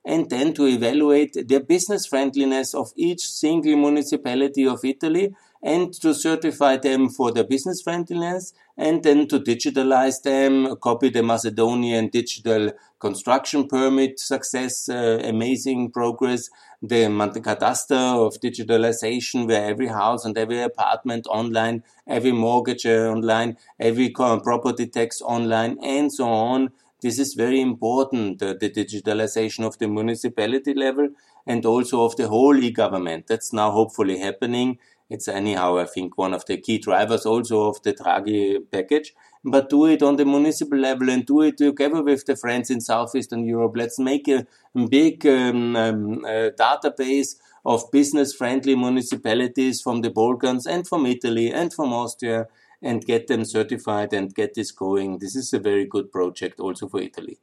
and 0.05 0.31
then 0.31 0.53
to 0.55 0.67
evaluate 0.67 1.49
the 1.49 1.59
business 1.61 2.07
friendliness 2.07 2.75
of 2.75 2.93
each 2.97 3.27
single 3.27 3.77
municipality 3.77 4.67
of 4.67 4.85
Italy 4.85 5.35
and 5.63 5.93
to 5.95 6.15
certify 6.15 6.77
them 6.77 7.09
for 7.09 7.33
their 7.33 7.45
business 7.45 7.83
friendliness 7.83 8.53
and 8.77 9.03
then 9.03 9.27
to 9.29 9.41
digitalize 9.41 10.23
them, 10.23 10.77
copy 10.77 11.09
the 11.09 11.23
Macedonian 11.23 12.09
digital 12.09 12.73
construction 12.99 13.67
permit 13.67 14.21
success, 14.21 14.89
uh, 14.89 15.21
amazing 15.25 15.91
progress, 15.91 16.49
the 16.83 17.07
cadastre 17.43 18.27
of 18.27 18.41
digitalization 18.41 19.49
where 19.49 19.65
every 19.65 19.89
house 19.89 20.25
and 20.25 20.37
every 20.37 20.61
apartment 20.61 21.27
online, 21.29 21.83
every 22.07 22.33
mortgage 22.33 22.87
online, 22.87 23.57
every 23.81 24.11
property 24.11 24.87
tax 24.87 25.21
online 25.23 25.79
and 25.83 26.13
so 26.13 26.29
on. 26.29 26.71
This 27.03 27.19
is 27.19 27.35
very 27.35 27.61
important, 27.61 28.43
uh, 28.43 28.55
the 28.59 28.71
digitalization 28.71 29.65
of 29.65 29.79
the 29.79 29.89
municipality 29.89 30.75
level 30.75 31.09
and 31.47 31.65
also 31.65 32.05
of 32.05 32.17
the 32.17 32.29
whole 32.29 32.57
e-government. 32.57 33.27
That's 33.27 33.53
now 33.53 33.71
hopefully 33.71 34.19
happening 34.19 34.79
it's 35.09 35.29
anyhow, 35.29 35.79
I 35.79 35.85
think, 35.85 36.19
one 36.19 36.35
of 36.35 36.45
the 36.47 36.57
key 36.57 36.79
drivers 36.79 37.25
also 37.27 37.69
of 37.69 37.83
the 37.83 37.95
Draghi 37.95 38.59
package. 38.71 39.15
But 39.45 39.71
do 39.71 39.87
it 39.87 40.03
on 40.03 40.17
the 40.17 40.25
municipal 40.25 40.79
level 40.79 41.09
and 41.09 41.25
do 41.25 41.43
it 41.43 41.59
together 41.59 42.03
with 42.03 42.27
the 42.27 42.35
friends 42.35 42.71
in 42.71 42.81
Southeastern 42.81 43.45
Europe. 43.45 43.75
Let's 43.77 43.99
make 43.99 44.27
a 44.27 44.47
big 44.89 45.25
um, 45.25 45.77
um, 45.77 46.25
uh, 46.25 46.51
database 46.59 47.37
of 47.65 47.91
business 47.93 48.35
friendly 48.35 48.75
municipalities 48.75 49.81
from 49.81 50.01
the 50.01 50.11
Balkans 50.11 50.67
and 50.67 50.87
from 50.87 51.07
Italy 51.07 51.53
and 51.53 51.73
from 51.73 51.93
Austria 51.93 52.49
and 52.83 53.05
get 53.05 53.29
them 53.29 53.45
certified 53.45 54.13
and 54.13 54.35
get 54.35 54.55
this 54.55 54.73
going. 54.73 55.19
This 55.19 55.37
is 55.37 55.53
a 55.53 55.61
very 55.61 55.87
good 55.87 56.11
project 56.11 56.59
also 56.59 56.89
for 56.89 57.01
Italy. 57.01 57.39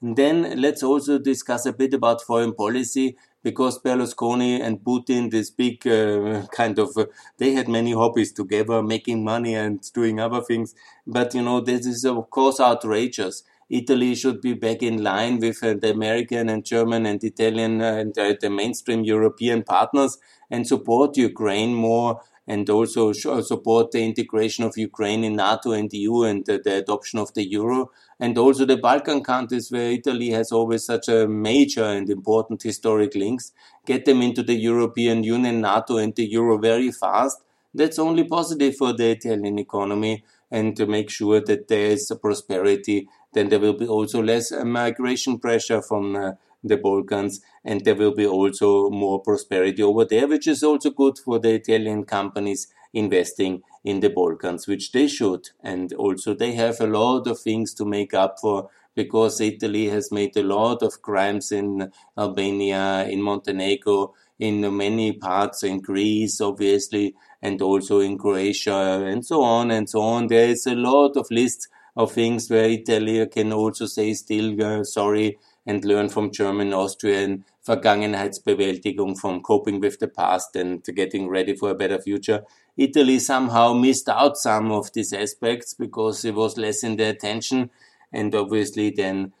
And 0.00 0.16
then 0.16 0.60
let's 0.60 0.82
also 0.82 1.18
discuss 1.18 1.64
a 1.64 1.72
bit 1.72 1.94
about 1.94 2.22
foreign 2.22 2.54
policy 2.54 3.16
because 3.42 3.80
Berlusconi 3.80 4.60
and 4.60 4.82
Putin, 4.82 5.30
this 5.30 5.50
big 5.50 5.86
uh, 5.86 6.46
kind 6.52 6.78
of, 6.78 6.96
uh, 6.96 7.06
they 7.38 7.52
had 7.52 7.68
many 7.68 7.92
hobbies 7.92 8.32
together, 8.32 8.82
making 8.82 9.24
money 9.24 9.54
and 9.54 9.80
doing 9.92 10.20
other 10.20 10.40
things. 10.40 10.74
But, 11.06 11.34
you 11.34 11.42
know, 11.42 11.60
this 11.60 11.86
is 11.86 12.04
of 12.04 12.30
course 12.30 12.60
outrageous. 12.60 13.42
Italy 13.68 14.14
should 14.14 14.42
be 14.42 14.52
back 14.52 14.82
in 14.82 15.02
line 15.02 15.38
with 15.38 15.64
uh, 15.64 15.74
the 15.80 15.90
American 15.90 16.48
and 16.48 16.64
German 16.64 17.06
and 17.06 17.24
Italian 17.24 17.80
uh, 17.80 17.94
and 17.94 18.18
uh, 18.18 18.34
the 18.40 18.50
mainstream 18.50 19.02
European 19.02 19.62
partners 19.62 20.18
and 20.50 20.66
support 20.66 21.16
Ukraine 21.16 21.74
more 21.74 22.20
and 22.46 22.68
also 22.68 23.12
support 23.12 23.92
the 23.92 24.04
integration 24.04 24.64
of 24.64 24.76
Ukraine 24.76 25.24
in 25.24 25.36
NATO 25.36 25.72
and 25.72 25.92
EU 25.92 26.24
and 26.24 26.44
the, 26.44 26.58
the 26.58 26.74
adoption 26.76 27.18
of 27.18 27.32
the 27.34 27.48
euro 27.48 27.90
and 28.22 28.38
also 28.38 28.64
the 28.64 28.76
Balkan 28.76 29.20
countries 29.24 29.72
where 29.72 29.90
Italy 29.90 30.30
has 30.30 30.52
always 30.52 30.84
such 30.84 31.08
a 31.08 31.26
major 31.26 31.82
and 31.82 32.08
important 32.08 32.62
historic 32.62 33.16
links, 33.16 33.50
get 33.84 34.04
them 34.04 34.22
into 34.22 34.44
the 34.44 34.54
European 34.54 35.24
Union, 35.24 35.60
NATO 35.60 35.96
and 35.96 36.14
the 36.14 36.24
euro 36.26 36.56
very 36.56 36.92
fast. 36.92 37.42
That's 37.74 37.98
only 37.98 38.22
positive 38.22 38.76
for 38.76 38.92
the 38.92 39.10
Italian 39.10 39.58
economy 39.58 40.22
and 40.52 40.76
to 40.76 40.86
make 40.86 41.10
sure 41.10 41.40
that 41.40 41.66
there 41.66 41.86
is 41.86 42.12
prosperity, 42.22 43.08
then 43.32 43.48
there 43.48 43.58
will 43.58 43.72
be 43.72 43.88
also 43.88 44.22
less 44.22 44.52
migration 44.52 45.40
pressure 45.40 45.82
from 45.82 46.14
uh, 46.14 46.32
the 46.62 46.76
Balkans, 46.76 47.40
and 47.64 47.84
there 47.84 47.96
will 47.96 48.14
be 48.14 48.26
also 48.26 48.88
more 48.90 49.20
prosperity 49.20 49.82
over 49.82 50.04
there, 50.04 50.28
which 50.28 50.46
is 50.46 50.62
also 50.62 50.90
good 50.90 51.18
for 51.18 51.40
the 51.40 51.54
Italian 51.54 52.04
companies 52.04 52.68
investing 52.92 53.62
in 53.84 54.00
the 54.00 54.10
Balkans, 54.10 54.66
which 54.66 54.92
they 54.92 55.08
should. 55.08 55.50
And 55.62 55.92
also 55.94 56.34
they 56.34 56.52
have 56.52 56.80
a 56.80 56.86
lot 56.86 57.26
of 57.26 57.40
things 57.40 57.74
to 57.74 57.84
make 57.84 58.14
up 58.14 58.36
for 58.40 58.68
because 58.94 59.40
Italy 59.40 59.88
has 59.88 60.12
made 60.12 60.36
a 60.36 60.42
lot 60.42 60.82
of 60.82 61.02
crimes 61.02 61.50
in 61.50 61.90
Albania, 62.18 63.06
in 63.08 63.22
Montenegro, 63.22 64.12
in 64.38 64.76
many 64.76 65.12
parts 65.12 65.62
in 65.62 65.80
Greece, 65.80 66.40
obviously, 66.40 67.14
and 67.40 67.62
also 67.62 68.00
in 68.00 68.18
Croatia, 68.18 69.04
and 69.06 69.24
so 69.24 69.42
on 69.42 69.70
and 69.70 69.88
so 69.88 70.00
on. 70.00 70.26
There 70.26 70.48
is 70.48 70.66
a 70.66 70.74
lot 70.74 71.16
of 71.16 71.30
lists 71.30 71.68
of 71.96 72.12
things 72.12 72.50
where 72.50 72.64
Italy 72.68 73.26
can 73.28 73.52
also 73.52 73.86
say 73.86 74.12
still 74.14 74.62
uh, 74.62 74.84
sorry 74.84 75.38
and 75.66 75.84
learn 75.84 76.08
from 76.08 76.32
German, 76.32 76.72
Austrian 76.72 77.44
Vergangenheitsbewältigung, 77.66 79.16
from 79.18 79.40
coping 79.40 79.80
with 79.80 79.98
the 79.98 80.08
past 80.08 80.56
and 80.56 80.82
getting 80.84 81.28
ready 81.28 81.54
for 81.54 81.70
a 81.70 81.74
better 81.74 82.00
future. 82.00 82.44
Italy 82.76 83.18
somehow 83.18 83.72
missed 83.72 84.08
out 84.08 84.36
some 84.36 84.72
of 84.72 84.92
these 84.92 85.12
aspects 85.12 85.74
because 85.74 86.24
it 86.24 86.34
was 86.34 86.58
less 86.58 86.82
in 86.82 86.96
the 86.96 87.04
attention, 87.04 87.70
and 88.12 88.34
obviously 88.34 88.90
then 88.90 89.32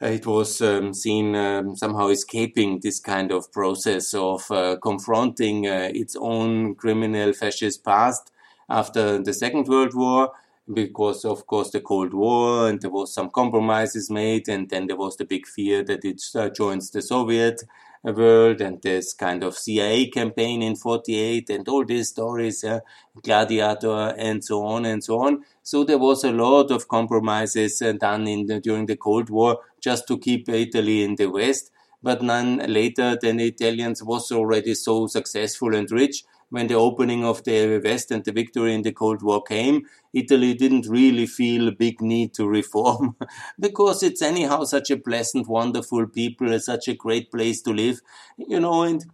uh, 0.00 0.06
it 0.06 0.26
was 0.26 0.60
um, 0.60 0.92
seen 0.92 1.34
um, 1.34 1.74
somehow 1.74 2.08
escaping 2.08 2.80
this 2.80 3.00
kind 3.00 3.32
of 3.32 3.50
process 3.50 4.12
of 4.12 4.50
uh, 4.50 4.76
confronting 4.82 5.66
uh, 5.66 5.90
its 5.94 6.14
own 6.20 6.74
criminal 6.74 7.32
fascist 7.32 7.82
past 7.82 8.30
after 8.68 9.22
the 9.22 9.32
Second 9.32 9.68
World 9.68 9.94
War 9.94 10.32
because 10.72 11.24
of 11.24 11.46
course 11.46 11.70
the 11.70 11.80
Cold 11.80 12.12
War 12.12 12.68
and 12.68 12.80
there 12.80 12.90
was 12.90 13.14
some 13.14 13.30
compromises 13.30 14.10
made 14.10 14.48
and 14.48 14.68
then 14.68 14.86
there 14.86 14.96
was 14.96 15.16
the 15.16 15.24
big 15.24 15.46
fear 15.46 15.84
that 15.84 16.04
it 16.04 16.22
uh, 16.34 16.48
joins 16.48 16.90
the 16.90 17.02
Soviet 17.02 17.62
world 18.02 18.60
and 18.60 18.80
this 18.82 19.12
kind 19.12 19.42
of 19.42 19.56
CIA 19.56 20.08
campaign 20.08 20.62
in 20.62 20.76
48 20.76 21.50
and 21.50 21.68
all 21.68 21.84
these 21.84 22.08
stories, 22.08 22.62
uh, 22.64 22.80
Gladiator 23.22 24.14
and 24.16 24.44
so 24.44 24.64
on 24.64 24.84
and 24.84 25.02
so 25.02 25.20
on. 25.20 25.44
So 25.62 25.84
there 25.84 25.98
was 25.98 26.24
a 26.24 26.32
lot 26.32 26.70
of 26.70 26.88
compromises 26.88 27.82
uh, 27.82 27.92
done 27.92 28.28
in 28.28 28.46
the, 28.46 28.60
during 28.60 28.86
the 28.86 28.96
Cold 28.96 29.30
War 29.30 29.60
just 29.80 30.06
to 30.08 30.18
keep 30.18 30.48
Italy 30.48 31.02
in 31.02 31.16
the 31.16 31.26
West. 31.26 31.70
But 32.02 32.22
none 32.22 32.58
later 32.58 33.16
than 33.20 33.38
the 33.38 33.48
Italians 33.48 34.02
was 34.02 34.30
already 34.30 34.74
so 34.74 35.06
successful 35.06 35.74
and 35.74 35.90
rich 35.90 36.24
when 36.50 36.68
the 36.68 36.74
opening 36.74 37.24
of 37.24 37.42
the 37.44 37.80
West 37.82 38.10
and 38.10 38.24
the 38.24 38.32
victory 38.32 38.74
in 38.74 38.82
the 38.82 38.92
Cold 38.92 39.22
War 39.22 39.42
came, 39.42 39.86
Italy 40.12 40.54
didn't 40.54 40.86
really 40.88 41.26
feel 41.26 41.68
a 41.68 41.72
big 41.72 42.00
need 42.00 42.34
to 42.34 42.46
reform 42.46 43.16
because 43.60 44.02
it's 44.02 44.22
anyhow 44.22 44.64
such 44.64 44.90
a 44.90 44.96
pleasant, 44.96 45.48
wonderful 45.48 46.06
people, 46.06 46.58
such 46.60 46.88
a 46.88 46.94
great 46.94 47.30
place 47.30 47.60
to 47.62 47.72
live, 47.72 48.00
you 48.38 48.60
know, 48.60 48.82
and 48.82 49.06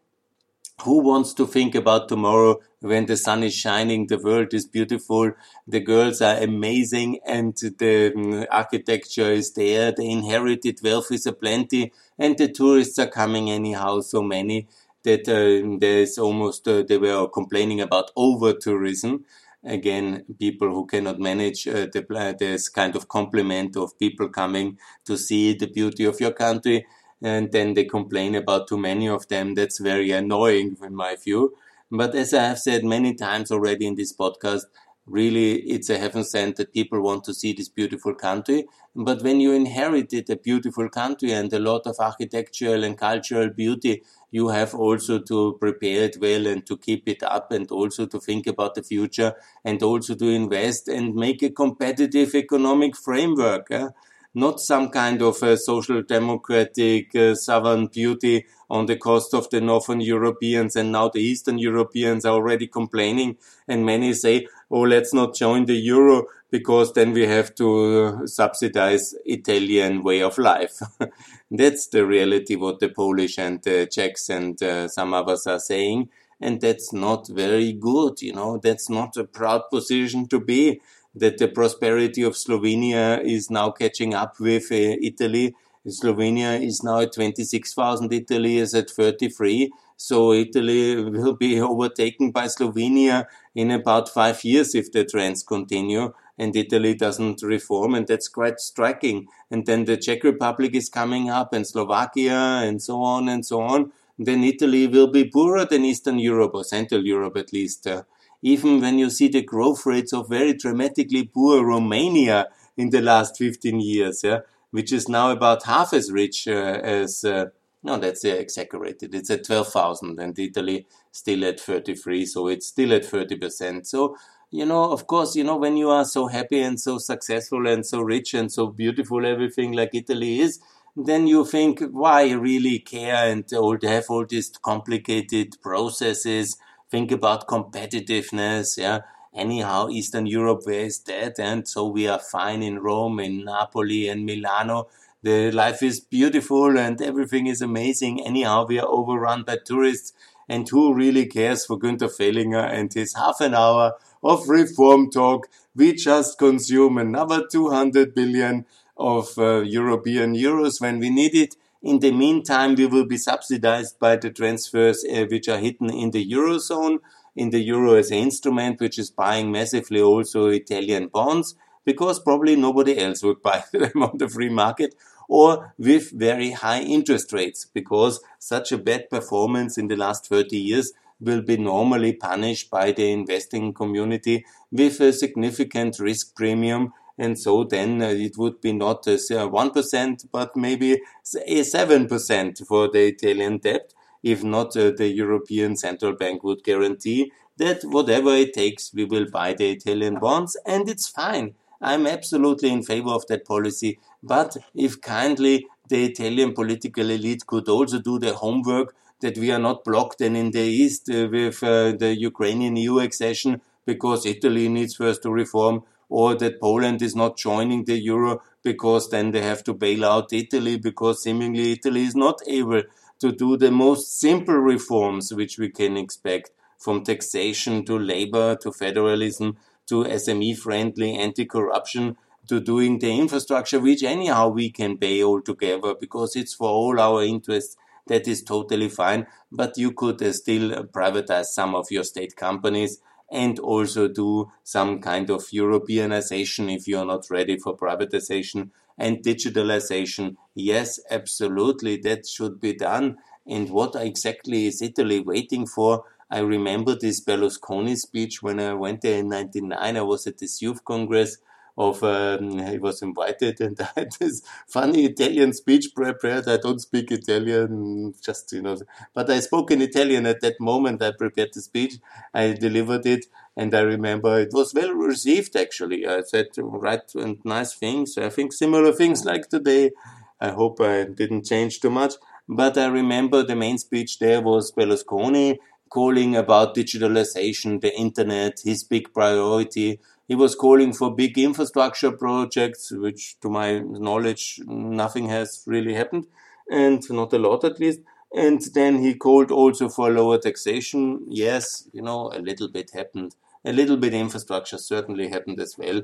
who 0.82 1.00
wants 1.00 1.32
to 1.34 1.46
think 1.46 1.74
about 1.74 2.08
tomorrow 2.08 2.58
when 2.80 3.06
the 3.06 3.16
sun 3.16 3.42
is 3.44 3.54
shining, 3.54 4.08
the 4.08 4.18
world 4.18 4.52
is 4.52 4.66
beautiful, 4.66 5.30
the 5.66 5.78
girls 5.78 6.20
are 6.20 6.38
amazing, 6.38 7.20
and 7.24 7.56
the 7.78 8.12
um, 8.16 8.44
architecture 8.50 9.30
is 9.30 9.52
there, 9.52 9.92
the 9.92 10.10
inherited 10.10 10.80
wealth 10.82 11.12
is 11.12 11.24
aplenty, 11.26 11.92
and 12.18 12.36
the 12.36 12.48
tourists 12.48 12.98
are 12.98 13.06
coming 13.06 13.50
anyhow, 13.50 14.00
so 14.00 14.22
many 14.22 14.66
that 15.04 15.28
uh, 15.28 15.76
there's 15.80 16.18
almost 16.18 16.66
uh, 16.68 16.82
they 16.82 16.98
were 16.98 17.28
complaining 17.28 17.80
about 17.80 18.10
over 18.16 18.52
tourism 18.52 19.24
again 19.64 20.24
people 20.38 20.68
who 20.68 20.86
cannot 20.86 21.18
manage 21.20 21.66
uh, 21.68 21.86
the 21.92 22.36
this 22.38 22.68
kind 22.68 22.96
of 22.96 23.08
complement 23.08 23.76
of 23.76 23.96
people 23.98 24.28
coming 24.28 24.78
to 25.04 25.16
see 25.16 25.54
the 25.54 25.66
beauty 25.66 26.04
of 26.04 26.20
your 26.20 26.32
country 26.32 26.84
and 27.22 27.52
then 27.52 27.74
they 27.74 27.84
complain 27.84 28.34
about 28.34 28.66
too 28.66 28.76
many 28.76 29.08
of 29.08 29.28
them. 29.28 29.54
That's 29.54 29.78
very 29.78 30.10
annoying 30.10 30.76
in 30.82 30.94
my 30.96 31.14
view. 31.14 31.54
But 31.90 32.14
as 32.16 32.32
i 32.34 32.42
have 32.44 32.58
said 32.58 32.84
many 32.84 33.14
times 33.14 33.50
already 33.52 33.86
in 33.86 33.94
this 33.96 34.12
podcast 34.16 34.62
really 35.06 35.54
it's 35.54 35.90
a 35.90 35.98
heaven 35.98 36.24
sent 36.24 36.56
that 36.56 36.72
people 36.72 37.02
want 37.02 37.24
to 37.24 37.34
see 37.34 37.52
this 37.52 37.68
beautiful 37.68 38.14
country. 38.14 38.66
But 38.94 39.22
when 39.22 39.40
you 39.40 39.52
inherited 39.52 40.28
a 40.30 40.36
beautiful 40.36 40.88
country 40.88 41.32
and 41.32 41.52
a 41.52 41.58
lot 41.58 41.86
of 41.86 41.96
architectural 41.98 42.84
and 42.84 42.96
cultural 42.96 43.48
beauty, 43.50 44.02
you 44.30 44.48
have 44.48 44.74
also 44.74 45.18
to 45.18 45.56
prepare 45.60 46.04
it 46.04 46.16
well 46.20 46.46
and 46.46 46.64
to 46.66 46.76
keep 46.76 47.08
it 47.08 47.22
up 47.22 47.52
and 47.52 47.70
also 47.70 48.06
to 48.06 48.20
think 48.20 48.46
about 48.46 48.74
the 48.74 48.82
future 48.82 49.34
and 49.64 49.82
also 49.82 50.14
to 50.14 50.28
invest 50.28 50.88
and 50.88 51.14
make 51.14 51.42
a 51.42 51.50
competitive 51.50 52.34
economic 52.34 52.96
framework. 52.96 53.70
Eh? 53.70 53.88
Not 54.34 54.60
some 54.60 54.88
kind 54.88 55.20
of 55.20 55.42
a 55.42 55.58
social 55.58 56.02
democratic 56.02 57.14
uh, 57.14 57.34
southern 57.34 57.88
beauty 57.88 58.46
on 58.70 58.86
the 58.86 58.96
cost 58.96 59.34
of 59.34 59.50
the 59.50 59.60
northern 59.60 60.00
Europeans 60.00 60.74
and 60.74 60.90
now 60.90 61.10
the 61.10 61.20
eastern 61.20 61.58
Europeans 61.58 62.24
are 62.24 62.32
already 62.32 62.66
complaining 62.66 63.36
and 63.68 63.84
many 63.84 64.14
say, 64.14 64.46
oh, 64.72 64.80
let's 64.80 65.12
not 65.12 65.34
join 65.34 65.66
the 65.66 65.74
euro 65.74 66.24
because 66.50 66.92
then 66.94 67.12
we 67.12 67.26
have 67.26 67.54
to 67.54 68.26
subsidize 68.26 69.14
Italian 69.26 70.02
way 70.02 70.22
of 70.22 70.38
life. 70.38 70.80
that's 71.50 71.86
the 71.88 72.04
reality 72.04 72.56
what 72.56 72.80
the 72.80 72.88
Polish 72.88 73.38
and 73.38 73.62
the 73.62 73.86
Czechs 73.86 74.30
and 74.30 74.62
uh, 74.62 74.88
some 74.88 75.12
others 75.14 75.46
are 75.46 75.58
saying. 75.58 76.08
And 76.40 76.60
that's 76.60 76.92
not 76.92 77.28
very 77.28 77.72
good, 77.72 78.20
you 78.20 78.32
know, 78.32 78.58
that's 78.58 78.88
not 78.90 79.16
a 79.16 79.24
proud 79.24 79.62
position 79.70 80.26
to 80.28 80.40
be 80.40 80.80
that 81.14 81.38
the 81.38 81.48
prosperity 81.48 82.22
of 82.22 82.32
Slovenia 82.32 83.22
is 83.22 83.50
now 83.50 83.70
catching 83.70 84.14
up 84.14 84.40
with 84.40 84.72
uh, 84.72 84.96
Italy. 85.02 85.54
Slovenia 85.86 86.60
is 86.60 86.82
now 86.82 87.00
at 87.00 87.12
26,000, 87.12 88.12
Italy 88.12 88.58
is 88.58 88.74
at 88.74 88.90
33. 88.90 89.70
So 90.02 90.32
Italy 90.32 90.96
will 90.96 91.34
be 91.34 91.60
overtaken 91.72 92.32
by 92.32 92.46
Slovenia 92.46 93.26
in 93.54 93.70
about 93.70 94.08
five 94.08 94.42
years 94.42 94.74
if 94.74 94.90
the 94.90 95.04
trends 95.04 95.44
continue 95.44 96.12
and 96.36 96.56
Italy 96.56 96.94
doesn't 96.94 97.42
reform, 97.42 97.94
and 97.94 98.08
that's 98.08 98.26
quite 98.26 98.58
striking. 98.58 99.28
And 99.48 99.64
then 99.64 99.84
the 99.84 99.96
Czech 99.96 100.24
Republic 100.24 100.74
is 100.74 100.88
coming 100.88 101.30
up, 101.30 101.52
and 101.52 101.64
Slovakia, 101.64 102.62
and 102.66 102.82
so 102.82 103.00
on 103.02 103.28
and 103.28 103.46
so 103.46 103.60
on. 103.60 103.92
Then 104.18 104.42
Italy 104.42 104.88
will 104.88 105.06
be 105.06 105.30
poorer 105.30 105.64
than 105.64 105.84
Eastern 105.84 106.18
Europe 106.18 106.52
or 106.54 106.64
Central 106.64 107.04
Europe 107.04 107.36
at 107.36 107.52
least. 107.52 107.86
Uh, 107.86 108.02
even 108.42 108.80
when 108.80 108.98
you 108.98 109.08
see 109.08 109.28
the 109.28 109.42
growth 109.42 109.86
rates 109.86 110.12
of 110.12 110.28
very 110.28 110.52
dramatically 110.52 111.24
poor 111.24 111.64
Romania 111.64 112.48
in 112.76 112.90
the 112.90 113.00
last 113.00 113.38
15 113.38 113.78
years, 113.78 114.24
yeah, 114.24 114.40
which 114.72 114.92
is 114.92 115.08
now 115.08 115.30
about 115.30 115.62
half 115.64 115.92
as 115.92 116.10
rich 116.10 116.48
uh, 116.48 116.80
as 116.82 117.24
uh, 117.24 117.46
no, 117.82 117.98
that's 117.98 118.24
uh, 118.24 118.28
exaggerated. 118.28 119.14
It's 119.14 119.30
at 119.30 119.44
12,000 119.44 120.18
and 120.20 120.38
Italy 120.38 120.86
still 121.10 121.44
at 121.44 121.58
33, 121.60 122.26
so 122.26 122.46
it's 122.46 122.66
still 122.66 122.92
at 122.92 123.02
30%. 123.02 123.86
So, 123.86 124.16
you 124.50 124.66
know, 124.66 124.92
of 124.92 125.06
course, 125.06 125.34
you 125.34 125.44
know, 125.44 125.56
when 125.56 125.76
you 125.76 125.90
are 125.90 126.04
so 126.04 126.28
happy 126.28 126.60
and 126.60 126.80
so 126.80 126.98
successful 126.98 127.66
and 127.66 127.84
so 127.84 128.00
rich 128.00 128.34
and 128.34 128.52
so 128.52 128.68
beautiful, 128.68 129.26
everything 129.26 129.72
like 129.72 129.94
Italy 129.94 130.40
is, 130.40 130.60
then 130.94 131.26
you 131.26 131.44
think, 131.44 131.80
why 131.90 132.30
really 132.30 132.78
care 132.78 133.30
and 133.30 133.50
all, 133.54 133.78
have 133.82 134.04
all 134.10 134.26
these 134.26 134.50
complicated 134.50 135.56
processes? 135.62 136.56
Think 136.90 137.10
about 137.10 137.48
competitiveness, 137.48 138.76
yeah. 138.76 139.00
Anyhow, 139.34 139.88
Eastern 139.88 140.26
Europe, 140.26 140.60
where 140.64 140.84
is 140.84 141.00
that? 141.04 141.38
And 141.38 141.66
so 141.66 141.86
we 141.86 142.06
are 142.06 142.18
fine 142.18 142.62
in 142.62 142.80
Rome, 142.80 143.18
in 143.18 143.46
Napoli, 143.46 144.08
and 144.08 144.26
Milano 144.26 144.88
the 145.22 145.50
life 145.52 145.82
is 145.82 146.00
beautiful 146.00 146.76
and 146.78 147.00
everything 147.00 147.46
is 147.46 147.62
amazing. 147.62 148.24
Anyhow, 148.24 148.66
we 148.66 148.78
are 148.78 148.88
overrun 148.88 149.44
by 149.44 149.58
tourists 149.64 150.12
And 150.48 150.68
who 150.68 150.94
really 150.94 151.26
cares 151.26 151.64
for 151.64 151.78
Günther 151.78 152.14
Fehlinger 152.14 152.68
and 152.70 152.92
his 152.92 153.14
half 153.14 153.40
an 153.40 153.54
hour 153.54 153.94
of 154.22 154.48
reform 154.48 155.10
talk? 155.10 155.48
We 155.74 155.94
just 155.94 156.38
consume 156.38 156.98
another 156.98 157.46
200 157.50 158.14
billion 158.14 158.66
of 158.96 159.38
uh, 159.38 159.60
European 159.60 160.34
euros 160.34 160.80
when 160.80 160.98
we 160.98 161.10
need 161.10 161.34
it. 161.34 161.56
In 161.82 162.00
the 162.00 162.12
meantime, 162.12 162.74
we 162.74 162.86
will 162.86 163.06
be 163.06 163.16
subsidized 163.16 163.98
by 163.98 164.16
the 164.16 164.30
transfers 164.30 165.04
uh, 165.04 165.24
which 165.30 165.48
are 165.48 165.58
hidden 165.58 165.90
in 165.90 166.10
the 166.10 166.30
Eurozone, 166.30 166.98
in 167.34 167.50
the 167.50 167.60
Euro 167.60 167.94
as 167.94 168.10
an 168.10 168.18
instrument, 168.18 168.80
which 168.80 168.98
is 168.98 169.10
buying 169.10 169.50
massively 169.50 170.00
also 170.00 170.48
Italian 170.48 171.08
bonds, 171.08 171.54
because 171.84 172.20
probably 172.20 172.54
nobody 172.56 172.98
else 172.98 173.22
would 173.22 173.42
buy 173.50 173.64
them 173.72 174.02
on 174.02 174.18
the 174.18 174.28
free 174.28 174.50
market 174.50 174.94
or 175.40 175.74
with 175.78 176.10
very 176.10 176.50
high 176.50 176.82
interest 176.82 177.32
rates, 177.32 177.64
because 177.72 178.20
such 178.38 178.70
a 178.70 178.76
bad 178.88 179.08
performance 179.08 179.78
in 179.78 179.88
the 179.88 179.96
last 179.96 180.26
30 180.26 180.58
years 180.58 180.92
will 181.20 181.40
be 181.40 181.56
normally 181.56 182.12
punished 182.12 182.68
by 182.68 182.92
the 182.92 183.10
investing 183.10 183.72
community 183.72 184.44
with 184.70 185.00
a 185.00 185.12
significant 185.12 185.98
risk 185.98 186.34
premium 186.34 186.92
and 187.18 187.38
so 187.38 187.64
then 187.64 188.02
uh, 188.02 188.08
it 188.08 188.36
would 188.36 188.60
be 188.60 188.72
not 188.72 189.06
a 189.06 189.10
1%, 189.10 190.26
but 190.32 190.56
maybe 190.56 190.94
a 190.94 191.60
7% 191.60 192.66
for 192.66 192.88
the 192.88 193.06
Italian 193.06 193.58
debt, 193.58 193.92
if 194.22 194.42
not 194.42 194.76
uh, 194.76 194.90
the 194.96 195.08
European 195.08 195.76
Central 195.76 196.14
Bank 196.14 196.42
would 196.42 196.64
guarantee 196.64 197.32
that 197.58 197.82
whatever 197.84 198.34
it 198.34 198.54
takes, 198.54 198.92
we 198.94 199.04
will 199.04 199.26
buy 199.30 199.52
the 199.52 199.70
Italian 199.70 200.18
bonds, 200.18 200.56
and 200.66 200.88
it's 200.88 201.08
fine. 201.08 201.54
I'm 201.82 202.06
absolutely 202.06 202.70
in 202.70 202.82
favor 202.82 203.10
of 203.10 203.26
that 203.26 203.44
policy. 203.44 203.98
But 204.22 204.56
if 204.74 205.00
kindly 205.00 205.66
the 205.88 206.04
Italian 206.04 206.52
political 206.54 207.10
elite 207.10 207.46
could 207.46 207.68
also 207.68 207.98
do 207.98 208.18
their 208.18 208.34
homework, 208.34 208.94
that 209.20 209.38
we 209.38 209.50
are 209.52 209.58
not 209.58 209.84
blocked 209.84 210.18
then 210.18 210.36
in 210.36 210.50
the 210.50 210.60
east 210.60 211.08
uh, 211.08 211.28
with 211.30 211.62
uh, 211.62 211.92
the 211.92 212.14
Ukrainian 212.18 212.76
EU 212.76 212.98
accession 212.98 213.60
because 213.86 214.26
Italy 214.26 214.68
needs 214.68 214.96
first 214.96 215.22
to 215.22 215.30
reform, 215.30 215.82
or 216.08 216.34
that 216.34 216.60
Poland 216.60 217.00
is 217.02 217.16
not 217.16 217.36
joining 217.38 217.84
the 217.84 217.98
euro 217.98 218.42
because 218.62 219.10
then 219.10 219.30
they 219.30 219.42
have 219.42 219.64
to 219.64 219.72
bail 219.74 220.04
out 220.04 220.32
Italy 220.32 220.76
because 220.76 221.22
seemingly 221.22 221.72
Italy 221.72 222.04
is 222.04 222.14
not 222.14 222.40
able 222.46 222.82
to 223.18 223.32
do 223.32 223.56
the 223.56 223.70
most 223.70 224.18
simple 224.20 224.56
reforms 224.56 225.32
which 225.32 225.58
we 225.58 225.68
can 225.70 225.96
expect 225.96 226.50
from 226.78 227.02
taxation 227.02 227.84
to 227.84 227.98
labor 227.98 228.56
to 228.56 228.72
federalism 228.72 229.56
to 229.86 230.04
SME 230.04 230.58
friendly 230.58 231.14
anti-corruption 231.16 232.16
to 232.52 232.60
doing 232.60 232.98
the 232.98 233.18
infrastructure, 233.18 233.80
which 233.80 234.02
anyhow 234.02 234.46
we 234.46 234.70
can 234.70 234.98
pay 234.98 235.24
all 235.24 235.40
together 235.40 235.94
because 235.98 236.36
it's 236.36 236.52
for 236.52 236.68
all 236.68 237.00
our 237.00 237.22
interests. 237.22 237.78
That 238.08 238.28
is 238.28 238.42
totally 238.42 238.90
fine. 238.90 239.26
But 239.50 239.78
you 239.78 239.92
could 239.92 240.22
uh, 240.22 240.34
still 240.34 240.84
privatize 240.84 241.46
some 241.46 241.74
of 241.74 241.90
your 241.90 242.04
state 242.04 242.36
companies 242.36 243.00
and 243.30 243.58
also 243.58 244.06
do 244.06 244.52
some 244.64 245.00
kind 245.00 245.30
of 245.30 245.44
Europeanization 245.44 246.70
if 246.76 246.86
you're 246.86 247.06
not 247.06 247.30
ready 247.30 247.56
for 247.56 247.74
privatization 247.74 248.68
and 248.98 249.24
digitalization. 249.24 250.36
Yes, 250.54 251.00
absolutely, 251.10 251.96
that 252.02 252.26
should 252.26 252.60
be 252.60 252.74
done. 252.74 253.16
And 253.46 253.70
what 253.70 253.94
exactly 253.94 254.66
is 254.66 254.82
Italy 254.82 255.20
waiting 255.20 255.66
for? 255.66 256.04
I 256.30 256.40
remember 256.40 256.96
this 256.96 257.24
Berlusconi 257.24 257.96
speech 257.96 258.42
when 258.42 258.60
I 258.60 258.74
went 258.74 259.00
there 259.00 259.20
in 259.20 259.30
99. 259.30 259.96
I 259.96 260.02
was 260.02 260.26
at 260.26 260.36
this 260.36 260.60
youth 260.60 260.84
congress 260.84 261.38
of 261.76 262.02
um, 262.02 262.58
he 262.58 262.78
was 262.78 263.02
invited 263.02 263.60
and 263.60 263.80
I 263.80 263.88
had 264.00 264.12
this 264.20 264.42
funny 264.66 265.06
Italian 265.06 265.52
speech 265.52 265.88
prepared. 265.94 266.48
I 266.48 266.58
don't 266.58 266.80
speak 266.80 267.10
Italian, 267.10 268.14
just 268.22 268.52
you 268.52 268.62
know, 268.62 268.76
but 269.14 269.30
I 269.30 269.40
spoke 269.40 269.70
in 269.70 269.82
Italian 269.82 270.26
at 270.26 270.40
that 270.42 270.60
moment. 270.60 271.02
I 271.02 271.12
prepared 271.12 271.50
the 271.54 271.62
speech, 271.62 271.94
I 272.34 272.52
delivered 272.52 273.06
it, 273.06 273.26
and 273.56 273.74
I 273.74 273.80
remember 273.80 274.38
it 274.38 274.52
was 274.52 274.74
well 274.74 274.92
received. 274.92 275.56
Actually, 275.56 276.06
I 276.06 276.22
said 276.22 276.48
right 276.58 277.10
and 277.14 277.38
nice 277.44 277.72
things. 277.74 278.18
I 278.18 278.28
think 278.28 278.52
similar 278.52 278.92
things 278.92 279.24
like 279.24 279.48
today. 279.48 279.92
I 280.40 280.50
hope 280.50 280.80
I 280.80 281.04
didn't 281.04 281.44
change 281.44 281.80
too 281.80 281.90
much. 281.90 282.14
But 282.48 282.76
I 282.76 282.86
remember 282.86 283.42
the 283.42 283.56
main 283.56 283.78
speech 283.78 284.18
there 284.18 284.40
was 284.40 284.72
Berlusconi 284.72 285.58
calling 285.88 286.34
about 286.34 286.74
digitalization, 286.74 287.80
the 287.80 287.94
internet, 287.94 288.60
his 288.64 288.82
big 288.82 289.12
priority. 289.14 290.00
He 290.28 290.34
was 290.34 290.54
calling 290.54 290.92
for 290.92 291.14
big 291.14 291.38
infrastructure 291.38 292.12
projects, 292.12 292.90
which 292.90 293.38
to 293.40 293.48
my 293.48 293.80
knowledge, 293.80 294.60
nothing 294.66 295.28
has 295.28 295.62
really 295.66 295.94
happened, 295.94 296.26
and 296.70 297.02
not 297.10 297.32
a 297.32 297.38
lot 297.38 297.64
at 297.64 297.80
least. 297.80 298.00
And 298.34 298.62
then 298.74 299.02
he 299.02 299.14
called 299.14 299.50
also 299.50 299.88
for 299.88 300.10
lower 300.10 300.38
taxation. 300.38 301.26
Yes, 301.28 301.88
you 301.92 302.02
know, 302.02 302.30
a 302.32 302.40
little 302.40 302.68
bit 302.68 302.92
happened. 302.92 303.36
A 303.64 303.72
little 303.72 303.96
bit 303.96 304.14
infrastructure 304.14 304.78
certainly 304.78 305.28
happened 305.28 305.60
as 305.60 305.76
well 305.76 306.02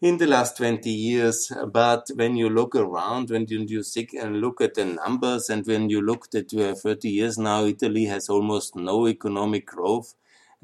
in 0.00 0.18
the 0.18 0.26
last 0.26 0.56
20 0.56 0.90
years. 0.90 1.50
But 1.72 2.08
when 2.14 2.36
you 2.36 2.48
look 2.50 2.74
around, 2.74 3.30
when 3.30 3.46
you, 3.48 3.64
you 3.68 3.82
look 4.40 4.60
at 4.60 4.74
the 4.74 4.84
numbers, 4.84 5.48
and 5.48 5.66
when 5.66 5.88
you 5.90 6.00
look 6.00 6.30
that 6.32 6.52
at 6.52 6.60
have 6.60 6.80
30 6.80 7.08
years 7.08 7.38
now, 7.38 7.64
Italy 7.64 8.04
has 8.06 8.28
almost 8.28 8.76
no 8.76 9.08
economic 9.08 9.66
growth. 9.66 10.14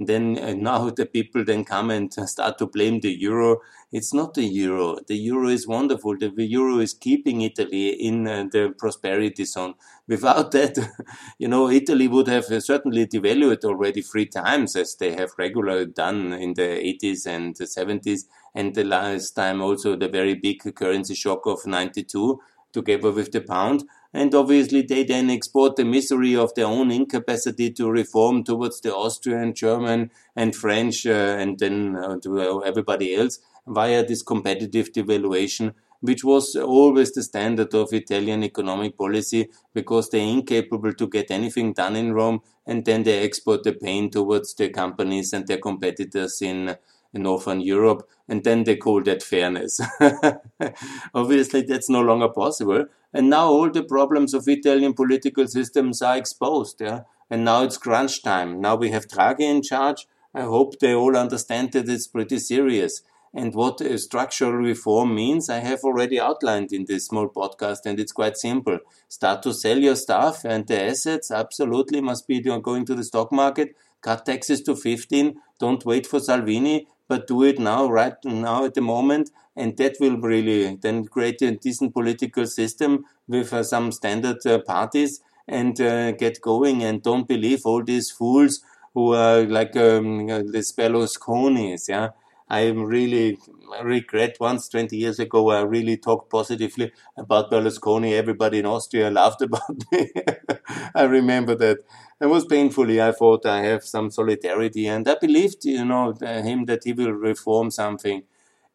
And 0.03 0.09
then 0.09 0.37
uh, 0.37 0.53
now 0.55 0.91
the 0.91 1.07
people 1.07 1.45
then 1.45 1.65
come 1.65 1.89
and 1.93 2.13
start 2.29 2.59
to 2.59 2.67
blame 2.67 2.99
the 2.99 3.13
euro. 3.13 3.61
It's 3.93 4.13
not 4.13 4.35
the 4.35 4.43
euro. 4.43 4.99
The 5.07 5.15
euro 5.15 5.49
is 5.49 5.69
wonderful. 5.69 6.17
The 6.19 6.33
euro 6.39 6.81
is 6.81 6.93
keeping 6.93 7.43
Italy 7.43 7.91
in 7.91 8.27
uh, 8.27 8.47
the 8.51 8.75
prosperity 8.77 9.45
zone. 9.45 9.75
Without 10.09 10.51
that, 10.51 10.77
you 11.39 11.47
know, 11.47 11.71
Italy 11.71 12.09
would 12.09 12.27
have 12.27 12.47
uh, 12.47 12.59
certainly 12.59 13.07
devalued 13.07 13.65
already 13.65 14.03
three 14.03 14.27
times 14.27 14.75
as 14.75 14.97
they 14.97 15.13
have 15.13 15.31
regularly 15.39 15.87
done 15.87 16.33
in 16.33 16.55
the 16.55 16.63
80s 16.63 17.25
and 17.25 17.55
the 17.55 17.67
70s 17.67 18.25
and 18.57 18.75
the 18.75 18.83
last 18.83 19.31
time 19.37 19.63
also 19.63 19.95
the 19.95 20.09
very 20.09 20.35
big 20.35 20.75
currency 20.75 21.15
shock 21.15 21.47
of 21.47 21.65
92 21.65 22.41
together 22.73 23.13
with 23.13 23.31
the 23.31 23.41
pound. 23.41 23.85
And 24.15 24.35
obviously 24.35 24.83
they 24.83 25.05
then 25.05 25.31
export 25.31 25.77
the 25.77 25.85
misery 25.85 26.37
of 26.37 26.55
their 26.55 26.67
own 26.67 26.91
incapacity 26.91 27.71
to 27.73 27.91
reform 27.91 28.45
towards 28.45 28.81
the 28.81 28.95
Austrian, 28.95 29.55
German 29.55 30.11
and 30.37 30.55
French 30.55 31.07
uh, 31.07 31.37
and 31.39 31.59
then 31.59 31.97
uh, 31.97 32.19
to 32.21 32.63
everybody 32.65 33.15
else 33.15 33.39
via 33.67 34.05
this 34.05 34.23
competitive 34.23 34.93
devaluation 34.93 35.73
which 36.01 36.25
was 36.25 36.57
always 36.57 37.13
the 37.13 37.23
standard 37.23 37.73
of 37.75 37.93
Italian 37.93 38.43
economic 38.43 38.99
policy 38.99 39.49
because 39.73 40.11
they're 40.11 40.21
incapable 40.21 40.93
to 40.93 41.07
get 41.07 41.31
anything 41.31 41.73
done 41.73 41.95
in 41.95 42.13
Rome 42.13 42.41
and 42.67 42.85
then 42.85 43.05
they 43.05 43.23
export 43.23 43.63
the 43.63 43.73
pain 43.73 44.11
towards 44.11 44.53
their 44.55 44.71
companies 44.71 45.33
and 45.33 45.47
their 45.47 45.59
competitors 45.59 46.43
in 46.43 46.77
in 47.15 47.23
Northern 47.23 47.61
Europe, 47.61 48.09
and 48.29 48.43
then 48.43 48.65
they 48.65 48.77
call 48.77 49.03
that 49.03 49.23
fairness. 49.23 49.81
Obviously, 51.15 51.63
that's 51.63 51.91
no 51.91 52.01
longer 52.01 52.29
possible. 52.29 52.87
And 53.13 53.29
now 53.29 53.49
all 53.49 53.71
the 53.71 53.83
problems 53.83 54.35
of 54.35 54.49
Italian 54.49 54.95
political 54.95 55.47
systems 55.47 56.01
are 56.03 56.17
exposed. 56.17 56.81
Yeah? 56.81 57.03
And 57.31 57.45
now 57.45 57.63
it's 57.63 57.77
crunch 57.77 58.23
time. 58.23 58.61
Now 58.61 58.77
we 58.77 58.91
have 58.91 59.09
Draghi 59.09 59.41
in 59.41 59.63
charge. 59.63 60.07
I 60.35 60.43
hope 60.43 60.79
they 60.79 60.95
all 60.95 61.17
understand 61.17 61.73
that 61.73 61.89
it's 61.89 62.07
pretty 62.07 62.39
serious. 62.39 63.03
And 63.35 63.55
what 63.55 63.81
structural 63.99 64.53
reform 64.53 65.15
means, 65.15 65.49
I 65.49 65.61
have 65.61 65.85
already 65.85 66.21
outlined 66.21 66.71
in 66.71 66.85
this 66.85 67.07
small 67.07 67.29
podcast, 67.31 67.87
and 67.87 67.99
it's 67.99 68.13
quite 68.13 68.37
simple. 68.37 68.79
Start 69.09 69.43
to 69.45 69.55
sell 69.55 69.79
your 69.79 69.97
stuff 69.97 70.45
and 70.45 70.67
the 70.67 70.83
assets 70.83 71.31
absolutely 71.31 72.03
must 72.03 72.27
be 72.27 72.41
going 72.41 72.85
to 72.85 72.95
the 72.95 73.05
stock 73.05 73.33
market. 73.33 73.75
Cut 74.03 74.27
taxes 74.27 74.61
to 74.63 74.77
15. 74.77 75.41
Don't 75.59 75.87
wait 75.87 76.07
for 76.07 76.21
Salvini 76.21 76.89
but 77.09 77.27
do 77.27 77.43
it 77.43 77.59
now, 77.59 77.89
right 77.89 78.15
now 78.25 78.65
at 78.65 78.75
the 78.75 78.81
moment, 78.81 79.31
and 79.57 79.77
that 79.77 79.97
will 80.01 80.19
really 80.19 80.77
then 80.77 81.05
create 81.07 81.43
a 81.43 81.53
decent 81.53 81.93
political 81.93 82.47
system 82.47 83.05
with 83.29 83.53
uh, 83.53 83.63
some 83.63 83.93
standard 83.93 84.45
uh, 84.47 84.59
parties 84.61 85.21
and 85.47 85.81
uh, 85.81 86.13
get 86.13 86.41
going. 86.41 86.83
And 86.83 87.03
don't 87.03 87.29
believe 87.29 87.63
all 87.65 87.83
these 87.83 88.11
fools 88.11 88.61
who 88.95 89.15
are 89.15 89.43
like 89.45 89.77
um, 89.77 90.27
this 90.27 90.73
Berlusconi's, 90.73 91.89
yeah. 91.89 92.11
I 92.53 92.69
really 92.69 93.39
regret 93.83 94.37
once 94.39 94.69
20 94.69 94.97
years 94.97 95.19
ago 95.19 95.51
I 95.51 95.63
really 95.63 95.97
talked 95.97 96.31
positively 96.31 96.93
about 97.17 97.51
Berlusconi. 97.51 98.13
Everybody 98.13 98.59
in 98.59 98.67
Austria 98.67 99.11
laughed 99.21 99.41
about 99.43 99.77
me. 99.91 100.11
I 100.95 101.05
remember 101.05 101.55
that. 101.57 101.79
It 102.21 102.27
was 102.27 102.45
painfully. 102.45 103.01
I 103.01 103.13
thought 103.13 103.47
I 103.47 103.63
have 103.63 103.85
some 103.85 104.11
solidarity, 104.11 104.87
and 104.87 105.09
I 105.09 105.17
believed, 105.21 105.65
you 105.65 105.85
know, 105.85 106.13
him 106.21 106.67
that 106.67 106.85
he 106.85 106.93
will 106.93 107.13
reform 107.13 107.71
something. 107.71 108.23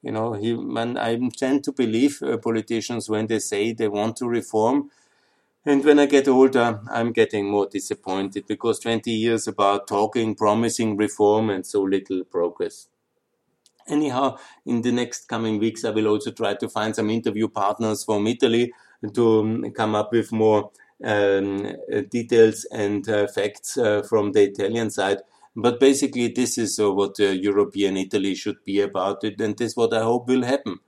You 0.01 0.11
know, 0.11 0.33
he. 0.33 0.55
Man, 0.55 0.97
I 0.97 1.17
tend 1.37 1.63
to 1.65 1.71
believe 1.71 2.21
uh, 2.23 2.37
politicians 2.37 3.09
when 3.09 3.27
they 3.27 3.39
say 3.39 3.73
they 3.73 3.87
want 3.87 4.17
to 4.17 4.27
reform. 4.27 4.89
And 5.65 5.85
when 5.85 5.99
I 5.99 6.07
get 6.07 6.27
older, 6.27 6.81
I'm 6.91 7.11
getting 7.13 7.49
more 7.51 7.67
disappointed 7.67 8.45
because 8.47 8.79
20 8.79 9.11
years 9.11 9.47
about 9.47 9.87
talking, 9.87 10.35
promising 10.35 10.97
reform, 10.97 11.49
and 11.51 11.65
so 11.65 11.83
little 11.83 12.23
progress. 12.25 12.87
Anyhow, 13.87 14.37
in 14.65 14.81
the 14.81 14.91
next 14.91 15.27
coming 15.27 15.59
weeks, 15.59 15.85
I 15.85 15.91
will 15.91 16.07
also 16.07 16.31
try 16.31 16.55
to 16.55 16.69
find 16.69 16.95
some 16.95 17.09
interview 17.09 17.47
partners 17.47 18.03
from 18.03 18.27
Italy 18.27 18.73
to 19.13 19.39
um, 19.39 19.71
come 19.71 19.95
up 19.95 20.11
with 20.11 20.31
more 20.31 20.71
um, 21.03 21.75
details 22.09 22.65
and 22.71 23.07
uh, 23.07 23.27
facts 23.27 23.77
uh, 23.77 24.01
from 24.03 24.31
the 24.31 24.43
Italian 24.43 24.89
side. 24.89 25.19
But 25.55 25.79
basically, 25.79 26.27
this 26.29 26.57
is 26.57 26.79
uh, 26.79 26.91
what 26.91 27.17
European 27.19 27.97
Italy 27.97 28.35
should 28.35 28.63
be 28.63 28.81
about 28.81 29.23
it, 29.23 29.39
and 29.41 29.57
this 29.57 29.71
is 29.71 29.77
what 29.77 29.93
I 29.93 30.03
hope 30.03 30.27
will 30.27 30.43
happen. 30.43 30.79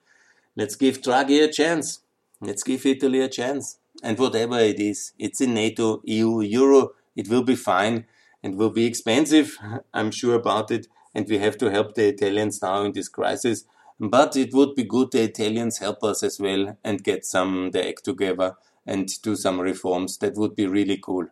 Let's 0.55 0.75
give 0.75 1.01
Draghi 1.01 1.43
a 1.43 1.51
chance. 1.51 2.01
Let's 2.41 2.63
give 2.63 2.85
Italy 2.85 3.21
a 3.21 3.29
chance. 3.29 3.77
And 4.03 4.17
whatever 4.17 4.59
it 4.59 4.79
is, 4.79 5.13
it's 5.19 5.41
in 5.41 5.53
NATO, 5.53 6.01
EU, 6.05 6.41
Euro, 6.41 6.91
it 7.15 7.27
will 7.27 7.43
be 7.43 7.55
fine 7.55 8.05
and 8.43 8.55
will 8.55 8.69
be 8.69 8.85
expensive. 8.85 9.57
I'm 9.93 10.11
sure 10.11 10.35
about 10.35 10.71
it. 10.71 10.87
And 11.13 11.27
we 11.27 11.37
have 11.39 11.57
to 11.59 11.71
help 11.71 11.95
the 11.95 12.07
Italians 12.07 12.61
now 12.61 12.83
in 12.83 12.91
this 12.91 13.09
crisis. 13.09 13.65
But 13.99 14.35
it 14.35 14.53
would 14.53 14.75
be 14.75 14.83
good 14.83 15.11
the 15.11 15.23
Italians 15.23 15.79
help 15.79 16.03
us 16.03 16.23
as 16.23 16.39
well 16.39 16.77
and 16.83 17.03
get 17.03 17.25
some 17.25 17.71
the 17.71 17.87
act 17.87 18.05
together 18.05 18.55
and 18.85 19.09
do 19.21 19.35
some 19.35 19.59
reforms. 19.59 20.17
That 20.19 20.35
would 20.35 20.55
be 20.55 20.67
really 20.67 20.97
cool. 20.97 21.27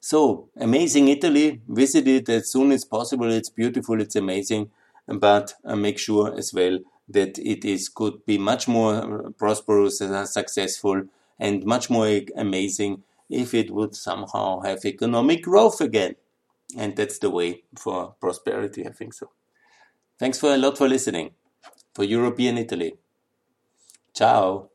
So 0.00 0.48
amazing 0.56 1.08
Italy. 1.08 1.60
Visit 1.68 2.08
it 2.08 2.28
as 2.28 2.50
soon 2.50 2.72
as 2.72 2.84
possible. 2.84 3.30
It's 3.30 3.50
beautiful. 3.50 4.00
It's 4.00 4.16
amazing. 4.16 4.70
But 5.06 5.54
uh, 5.64 5.76
make 5.76 5.98
sure 5.98 6.34
as 6.36 6.52
well 6.52 6.80
that 7.08 7.38
it 7.38 7.64
is 7.64 7.88
could 7.88 8.24
be 8.26 8.38
much 8.38 8.66
more 8.66 9.32
prosperous 9.38 10.00
and 10.00 10.28
successful 10.28 11.02
and 11.38 11.64
much 11.64 11.90
more 11.90 12.20
amazing 12.36 13.02
if 13.28 13.54
it 13.54 13.70
would 13.70 13.94
somehow 13.94 14.60
have 14.60 14.84
economic 14.84 15.42
growth 15.42 15.80
again. 15.80 16.16
And 16.76 16.96
that's 16.96 17.18
the 17.18 17.30
way 17.30 17.64
for 17.78 18.14
prosperity, 18.20 18.86
I 18.86 18.90
think 18.92 19.14
so. 19.14 19.30
Thanks 20.18 20.38
for 20.38 20.54
a 20.54 20.58
lot 20.58 20.78
for 20.78 20.88
listening. 20.88 21.32
For 21.94 22.04
European 22.04 22.58
Italy. 22.58 22.94
Ciao. 24.14 24.71